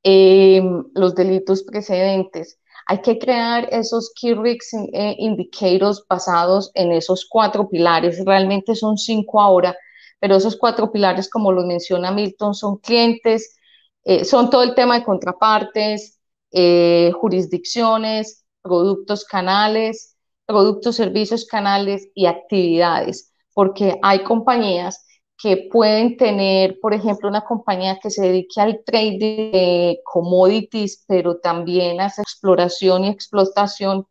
eh, 0.03 0.61
los 0.95 1.15
delitos 1.15 1.63
precedentes 1.63 2.59
hay 2.87 3.01
que 3.01 3.17
crear 3.19 3.67
esos 3.71 4.11
key 4.15 4.33
risk 4.33 4.73
eh, 4.93 5.15
indicators 5.19 6.03
basados 6.07 6.71
en 6.75 6.91
esos 6.91 7.25
cuatro 7.29 7.69
pilares. 7.69 8.23
Realmente 8.25 8.75
son 8.75 8.97
cinco 8.97 9.41
ahora, 9.41 9.75
pero 10.19 10.35
esos 10.35 10.55
cuatro 10.57 10.91
pilares, 10.91 11.29
como 11.29 11.51
lo 11.51 11.65
menciona 11.65 12.11
Milton, 12.11 12.53
son 12.53 12.77
clientes, 12.77 13.57
eh, 14.03 14.25
son 14.25 14.49
todo 14.49 14.63
el 14.63 14.75
tema 14.75 14.99
de 14.99 15.05
contrapartes, 15.05 16.19
eh, 16.51 17.11
jurisdicciones, 17.19 18.45
productos, 18.61 19.25
canales, 19.25 20.15
productos, 20.45 20.95
servicios, 20.95 21.45
canales 21.45 22.09
y 22.13 22.25
actividades, 22.25 23.33
porque 23.53 23.97
hay 24.01 24.23
compañías 24.23 25.05
que 25.43 25.57
pueden 25.69 26.15
tener, 26.15 26.79
por 26.79 26.93
ejemplo, 26.93 27.27
una 27.27 27.43
compañía 27.43 27.99
que 28.01 28.09
se 28.09 28.21
dedique 28.21 28.61
al 28.61 28.81
trading 28.85 29.51
de 29.51 29.99
commodities, 30.05 31.03
pero 31.05 31.35
también 31.35 31.99
hace 31.99 32.21
exploración 32.21 33.03
y 33.03 33.09
explotación. 33.09 34.07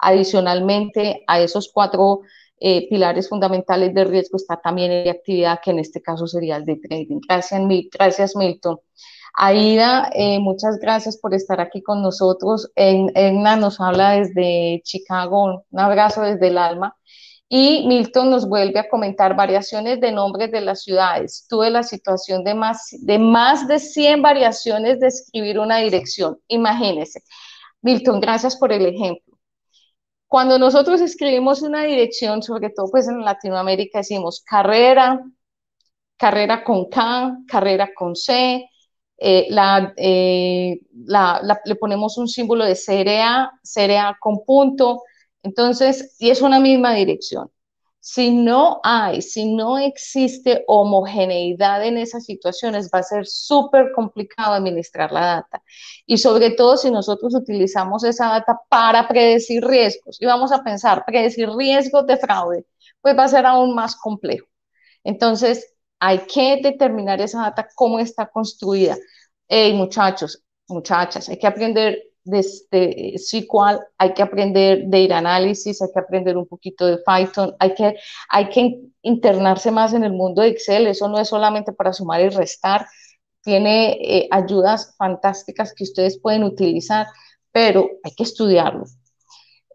Adicionalmente 0.00 1.22
a 1.26 1.38
esos 1.38 1.70
cuatro 1.70 2.22
eh, 2.58 2.88
pilares 2.88 3.28
fundamentales 3.28 3.92
de 3.92 4.04
riesgo 4.04 4.38
está 4.38 4.56
también 4.56 5.04
la 5.04 5.10
actividad 5.10 5.60
que 5.62 5.72
en 5.72 5.80
este 5.80 6.00
caso 6.00 6.26
sería 6.26 6.56
el 6.56 6.64
de 6.64 6.76
trading. 6.76 7.20
Gracias, 7.28 7.60
gracias 7.92 8.34
Milton. 8.34 8.80
Aida, 9.34 10.10
eh, 10.14 10.38
muchas 10.38 10.78
gracias 10.78 11.18
por 11.18 11.34
estar 11.34 11.60
aquí 11.60 11.82
con 11.82 12.00
nosotros. 12.00 12.72
Enna 12.74 13.56
nos 13.56 13.82
habla 13.82 14.12
desde 14.12 14.80
Chicago, 14.82 15.62
un 15.70 15.78
abrazo 15.78 16.22
desde 16.22 16.48
el 16.48 16.56
alma. 16.56 16.96
Y 17.52 17.84
Milton 17.88 18.30
nos 18.30 18.48
vuelve 18.48 18.78
a 18.78 18.88
comentar 18.88 19.34
variaciones 19.34 20.00
de 20.00 20.12
nombres 20.12 20.52
de 20.52 20.60
las 20.60 20.84
ciudades. 20.84 21.46
Tuve 21.48 21.68
la 21.68 21.82
situación 21.82 22.44
de 22.44 22.54
más 22.54 22.94
de, 23.00 23.18
más 23.18 23.66
de 23.66 23.80
100 23.80 24.22
variaciones 24.22 25.00
de 25.00 25.08
escribir 25.08 25.58
una 25.58 25.78
dirección. 25.78 26.38
Imagínense. 26.46 27.22
Milton, 27.82 28.20
gracias 28.20 28.56
por 28.56 28.72
el 28.72 28.86
ejemplo. 28.86 29.36
Cuando 30.28 30.60
nosotros 30.60 31.00
escribimos 31.00 31.60
una 31.62 31.82
dirección, 31.82 32.40
sobre 32.40 32.70
todo 32.70 32.88
pues 32.88 33.08
en 33.08 33.24
Latinoamérica 33.24 33.98
decimos 33.98 34.44
carrera, 34.46 35.20
carrera 36.16 36.62
con 36.62 36.88
K, 36.88 37.36
carrera 37.48 37.90
con 37.92 38.14
C, 38.14 38.64
eh, 39.18 39.48
eh, 39.96 40.80
le 41.64 41.74
ponemos 41.74 42.16
un 42.16 42.28
símbolo 42.28 42.64
de 42.64 42.76
CRA, 42.76 43.50
CRA 43.74 44.16
con 44.20 44.44
punto, 44.44 45.02
entonces, 45.42 46.16
y 46.18 46.30
es 46.30 46.42
una 46.42 46.60
misma 46.60 46.94
dirección. 46.94 47.50
Si 48.02 48.30
no 48.30 48.80
hay, 48.82 49.20
si 49.20 49.52
no 49.54 49.78
existe 49.78 50.64
homogeneidad 50.66 51.84
en 51.84 51.98
esas 51.98 52.24
situaciones, 52.24 52.90
va 52.94 53.00
a 53.00 53.02
ser 53.02 53.26
súper 53.26 53.92
complicado 53.92 54.54
administrar 54.54 55.12
la 55.12 55.20
data. 55.20 55.62
Y 56.06 56.16
sobre 56.18 56.50
todo 56.52 56.78
si 56.78 56.90
nosotros 56.90 57.34
utilizamos 57.34 58.02
esa 58.04 58.28
data 58.28 58.58
para 58.70 59.06
predecir 59.06 59.62
riesgos 59.64 60.16
y 60.20 60.26
vamos 60.26 60.50
a 60.50 60.62
pensar, 60.64 61.04
predecir 61.04 61.50
riesgos 61.50 62.06
de 62.06 62.16
fraude, 62.16 62.64
pues 63.02 63.16
va 63.18 63.24
a 63.24 63.28
ser 63.28 63.44
aún 63.46 63.74
más 63.74 63.96
complejo. 63.96 64.46
Entonces, 65.04 65.74
hay 65.98 66.20
que 66.20 66.60
determinar 66.62 67.20
esa 67.20 67.42
data, 67.42 67.68
cómo 67.74 67.98
está 67.98 68.26
construida. 68.28 68.96
Hey, 69.48 69.74
muchachos, 69.74 70.42
muchachas, 70.68 71.28
hay 71.28 71.38
que 71.38 71.46
aprender 71.46 72.09
desde 72.24 73.14
SQL, 73.18 73.80
hay 73.98 74.14
que 74.14 74.22
aprender 74.22 74.84
de 74.86 75.12
análisis, 75.12 75.80
hay 75.82 75.88
que 75.92 76.00
aprender 76.00 76.36
un 76.36 76.46
poquito 76.46 76.86
de 76.86 76.98
Python, 76.98 77.54
hay 77.58 77.74
que, 77.74 77.96
hay 78.28 78.48
que 78.48 78.80
internarse 79.02 79.70
más 79.70 79.92
en 79.92 80.04
el 80.04 80.12
mundo 80.12 80.42
de 80.42 80.48
Excel, 80.48 80.86
eso 80.86 81.08
no 81.08 81.18
es 81.18 81.28
solamente 81.28 81.72
para 81.72 81.92
sumar 81.92 82.20
y 82.20 82.28
restar, 82.28 82.86
tiene 83.42 83.92
eh, 84.00 84.28
ayudas 84.30 84.94
fantásticas 84.98 85.72
que 85.74 85.84
ustedes 85.84 86.18
pueden 86.20 86.44
utilizar, 86.44 87.06
pero 87.52 87.88
hay 88.04 88.12
que 88.14 88.24
estudiarlo. 88.24 88.84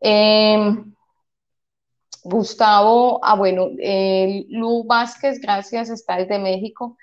Em, 0.01 0.93
Gustavo, 2.23 3.19
ah 3.23 3.35
bueno, 3.35 3.69
Lu 4.49 4.83
Vázquez, 4.85 5.39
gracias, 5.39 5.89
está 5.89 6.17
desde 6.17 6.39
México. 6.39 6.97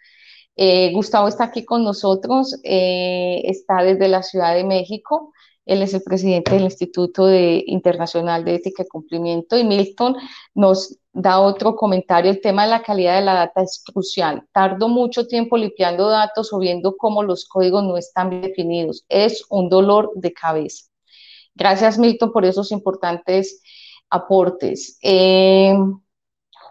Eh, 0.56 0.92
Gustavo 0.92 1.28
está 1.28 1.44
aquí 1.44 1.64
con 1.64 1.82
nosotros, 1.84 2.58
eh, 2.62 3.42
está 3.44 3.82
desde 3.82 4.08
la 4.08 4.22
Ciudad 4.22 4.54
de 4.54 4.64
México. 4.64 5.32
Él 5.64 5.82
es 5.82 5.94
el 5.94 6.02
presidente 6.02 6.52
del 6.52 6.64
Instituto 6.64 7.26
de 7.26 7.62
Internacional 7.66 8.44
de 8.44 8.56
Ética 8.56 8.82
y 8.82 8.88
Cumplimiento. 8.88 9.56
Y 9.56 9.64
Milton 9.64 10.16
nos 10.54 10.98
da 11.12 11.40
otro 11.40 11.76
comentario. 11.76 12.30
El 12.30 12.40
tema 12.40 12.64
de 12.64 12.70
la 12.70 12.82
calidad 12.82 13.16
de 13.16 13.24
la 13.24 13.34
data 13.34 13.62
es 13.62 13.82
crucial. 13.84 14.44
Tardo 14.52 14.88
mucho 14.88 15.26
tiempo 15.26 15.56
limpiando 15.56 16.08
datos 16.08 16.52
o 16.52 16.58
viendo 16.58 16.96
cómo 16.96 17.22
los 17.22 17.46
códigos 17.46 17.84
no 17.84 17.96
están 17.96 18.42
definidos. 18.42 19.04
Es 19.08 19.44
un 19.50 19.68
dolor 19.68 20.10
de 20.14 20.32
cabeza. 20.32 20.86
Gracias, 21.54 21.98
Milton, 21.98 22.32
por 22.32 22.44
esos 22.44 22.72
importantes 22.72 23.62
aportes. 24.10 24.98
Eh, 25.02 25.76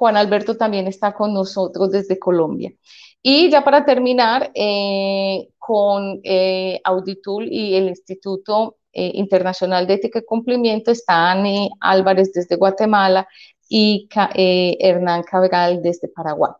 Juan 0.01 0.17
Alberto 0.17 0.57
también 0.57 0.87
está 0.87 1.13
con 1.13 1.31
nosotros 1.31 1.91
desde 1.91 2.17
Colombia. 2.17 2.73
Y 3.21 3.51
ya 3.51 3.63
para 3.63 3.85
terminar, 3.85 4.49
eh, 4.55 5.49
con 5.59 6.19
eh, 6.23 6.81
Auditul 6.83 7.47
y 7.47 7.75
el 7.75 7.87
Instituto 7.89 8.77
eh, 8.91 9.11
Internacional 9.13 9.85
de 9.85 9.93
Ética 9.93 10.17
y 10.17 10.25
Cumplimiento 10.25 10.89
están 10.89 11.45
Álvarez 11.79 12.33
desde 12.33 12.55
Guatemala 12.55 13.27
y 13.69 14.09
Hernán 14.35 15.21
Cabral 15.21 15.83
desde 15.83 16.07
Paraguay. 16.07 16.53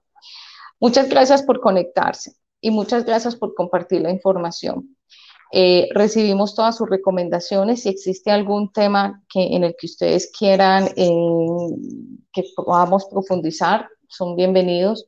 Muchas 0.80 1.10
gracias 1.10 1.42
por 1.42 1.62
conectarse 1.62 2.34
y 2.62 2.70
muchas 2.70 3.06
gracias 3.06 3.36
por 3.36 3.56
compartir 3.56 4.02
la 4.02 4.12
información. 4.12 4.96
Recibimos 5.94 6.56
todas 6.56 6.78
sus 6.78 6.90
recomendaciones. 6.90 7.84
Si 7.84 7.90
existe 7.90 8.32
algún 8.32 8.72
tema 8.72 9.24
que, 9.30 9.56
en 9.56 9.64
el 9.64 9.76
que 9.78 9.88
ustedes 9.88 10.32
quieran 10.38 10.88
que 10.96 12.44
podamos 12.56 13.06
profundizar, 13.06 13.88
son 14.08 14.36
bienvenidos. 14.36 15.08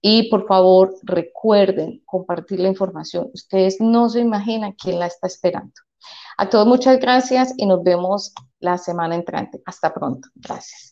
Y 0.00 0.28
por 0.30 0.46
favor, 0.48 0.94
recuerden 1.04 2.02
compartir 2.04 2.58
la 2.58 2.68
información. 2.68 3.30
Ustedes 3.32 3.80
no 3.80 4.08
se 4.08 4.20
imaginan 4.20 4.72
quién 4.72 4.98
la 4.98 5.06
está 5.06 5.28
esperando. 5.28 5.72
A 6.36 6.48
todos 6.48 6.66
muchas 6.66 6.98
gracias 6.98 7.54
y 7.56 7.66
nos 7.66 7.84
vemos 7.84 8.34
la 8.58 8.78
semana 8.78 9.14
entrante. 9.14 9.62
Hasta 9.64 9.94
pronto. 9.94 10.28
Gracias. 10.34 10.91